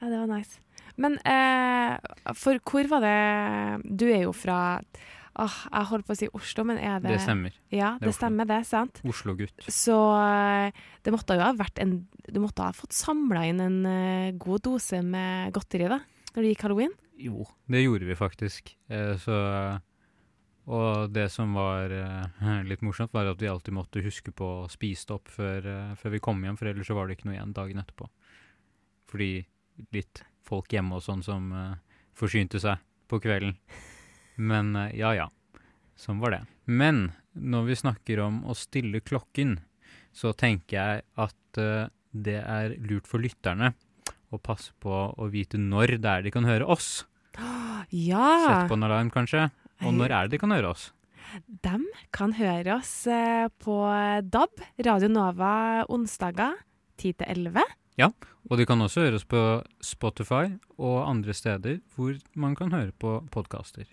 Ja, 0.00 0.08
det 0.08 0.16
var 0.16 0.30
nice. 0.32 0.60
Men 0.96 1.18
eh, 1.28 1.96
for 2.38 2.58
hvor 2.66 2.88
var 2.90 3.04
det 3.04 3.96
Du 3.98 4.06
er 4.10 4.24
jo 4.26 4.32
fra 4.36 4.80
Åh, 5.40 5.56
jeg 5.70 5.86
holdt 5.92 6.06
på 6.08 6.12
å 6.12 6.18
si 6.18 6.26
Oslo, 6.36 6.64
men 6.66 6.80
er 6.82 6.98
det 7.00 7.12
Det 7.14 7.20
stemmer. 7.22 7.54
Ja, 7.72 7.92
Det 8.00 8.10
det, 8.10 8.14
stemmer, 8.16 8.48
det, 8.50 8.58
sant? 8.66 8.98
Oslo-gutt. 9.06 9.62
Så 9.70 9.94
eh, 10.18 10.80
det 11.06 11.12
måtte 11.14 11.36
jo 11.38 11.44
ha 11.44 11.52
vært 11.56 11.78
en 11.80 12.00
Du 12.26 12.40
måtte 12.42 12.66
ha 12.66 12.74
fått 12.76 12.96
samla 12.96 13.44
inn 13.48 13.62
en 13.62 13.78
eh, 13.86 14.32
god 14.36 14.64
dose 14.66 15.00
med 15.06 15.54
godteri, 15.54 15.86
da? 15.88 16.00
Når 16.34 16.42
det 16.42 16.50
gikk 16.52 16.66
halloween? 16.66 16.92
Jo, 17.20 17.46
det 17.70 17.84
gjorde 17.84 18.08
vi 18.10 18.18
faktisk. 18.18 18.74
Eh, 18.90 19.14
så 19.22 19.38
Og 20.70 21.10
det 21.14 21.28
som 21.32 21.54
var 21.56 21.94
eh, 21.94 22.50
litt 22.70 22.82
morsomt, 22.86 23.14
var 23.14 23.30
at 23.30 23.40
vi 23.40 23.48
alltid 23.50 23.74
måtte 23.74 24.02
huske 24.04 24.34
på 24.34 24.50
å 24.64 24.68
spise 24.70 25.08
det 25.08 25.16
opp 25.16 25.30
før, 25.30 25.66
eh, 25.66 25.94
før 26.00 26.16
vi 26.16 26.22
kom 26.26 26.42
hjem, 26.44 26.58
for 26.58 26.70
ellers 26.70 26.90
så 26.90 26.98
var 26.98 27.06
det 27.08 27.16
ikke 27.16 27.30
noe 27.30 27.38
igjen 27.38 27.54
dagen 27.56 27.80
etterpå. 27.82 28.10
Fordi 29.10 29.30
litt 29.94 30.22
folk 30.46 30.72
hjemme 30.72 30.98
og 30.98 31.04
sånn 31.04 31.22
som 31.24 31.50
uh, 31.54 31.76
forsynte 32.16 32.60
seg 32.62 32.80
på 33.10 33.20
kvelden. 33.22 33.56
Men 34.40 34.74
uh, 34.76 34.88
ja 34.96 35.12
ja, 35.16 35.28
sånn 35.98 36.20
var 36.22 36.34
det. 36.36 36.42
Men 36.66 37.10
når 37.34 37.68
vi 37.70 37.80
snakker 37.82 38.22
om 38.24 38.42
å 38.48 38.56
stille 38.58 39.02
klokken, 39.04 39.58
så 40.12 40.32
tenker 40.34 40.76
jeg 40.76 41.04
at 41.20 41.60
uh, 41.60 41.90
det 42.10 42.40
er 42.42 42.76
lurt 42.82 43.06
for 43.10 43.22
lytterne 43.22 43.72
å 44.30 44.38
passe 44.42 44.74
på 44.82 44.90
å 44.90 45.28
vite 45.30 45.58
når 45.58 45.98
det 46.02 46.10
er 46.10 46.26
de 46.26 46.34
kan 46.34 46.48
høre 46.48 46.68
oss. 46.68 47.04
Ja! 47.90 48.26
Sett 48.44 48.68
på 48.70 48.76
en 48.76 48.84
alarm, 48.86 49.08
kanskje. 49.10 49.48
Og 49.82 49.94
når 49.96 50.12
er 50.12 50.28
det 50.28 50.36
de 50.36 50.38
kan 50.42 50.52
høre 50.54 50.68
oss? 50.70 50.90
De 51.64 51.72
kan 52.14 52.34
høre 52.36 52.76
oss 52.76 52.92
på 53.64 53.76
DAB, 54.30 54.62
Radio 54.86 55.08
Nova, 55.10 55.50
onsdager 55.90 56.54
10 57.00 57.16
til 57.18 57.26
11. 57.48 57.64
Ja, 58.00 58.08
og 58.48 58.56
de 58.56 58.64
kan 58.68 58.80
også 58.80 59.04
høre 59.04 59.18
oss 59.20 59.26
på 59.28 59.40
Spotify 59.84 60.46
og 60.80 61.04
andre 61.04 61.34
steder 61.36 61.80
hvor 61.94 62.16
man 62.32 62.54
kan 62.56 62.72
høre 62.72 62.92
på 62.96 63.18
podkaster. 63.32 63.84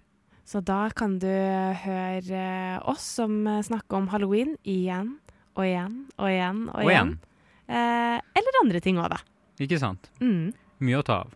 Så 0.47 0.61
da 0.63 0.87
kan 0.95 1.19
du 1.19 1.27
høre 1.27 2.79
oss 2.87 3.03
som 3.19 3.43
snakker 3.67 3.97
om 3.99 4.07
halloween 4.13 4.55
igjen 4.63 5.19
og 5.57 5.65
igjen 5.65 6.07
og 6.15 6.29
igjen 6.31 6.69
og, 6.71 6.79
Og 6.85 6.91
igjen. 6.93 7.19
Eh, 7.67 8.17
eller 8.39 8.61
andre 8.61 8.79
ting 8.83 8.95
òg, 9.01 9.09
da. 9.11 9.19
Ikke 9.59 9.79
sant? 9.81 10.07
Mm. 10.21 10.53
Mye 10.79 11.01
å 11.01 11.03
ta 11.03 11.15
av. 11.25 11.33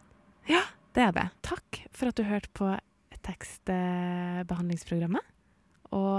Ja, 0.48 0.64
det 0.96 1.04
er 1.10 1.14
det. 1.18 1.28
Takk 1.44 1.82
for 1.92 2.08
at 2.08 2.16
du 2.16 2.24
hørte 2.30 2.50
på 2.56 2.72
tekstbehandlingsprogrammet. 3.28 5.26
Og 5.92 6.16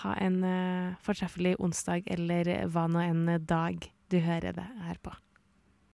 ha 0.00 0.12
en 0.24 0.38
eh, 0.48 0.96
fortreffelig 1.04 1.60
onsdag 1.60 2.08
eller 2.14 2.48
hva 2.72 2.88
nå 2.88 3.00
enn 3.04 3.28
dag 3.44 3.76
du 4.08 4.18
hører 4.24 4.52
det 4.56 4.68
her 4.86 4.96
på. 5.04 5.12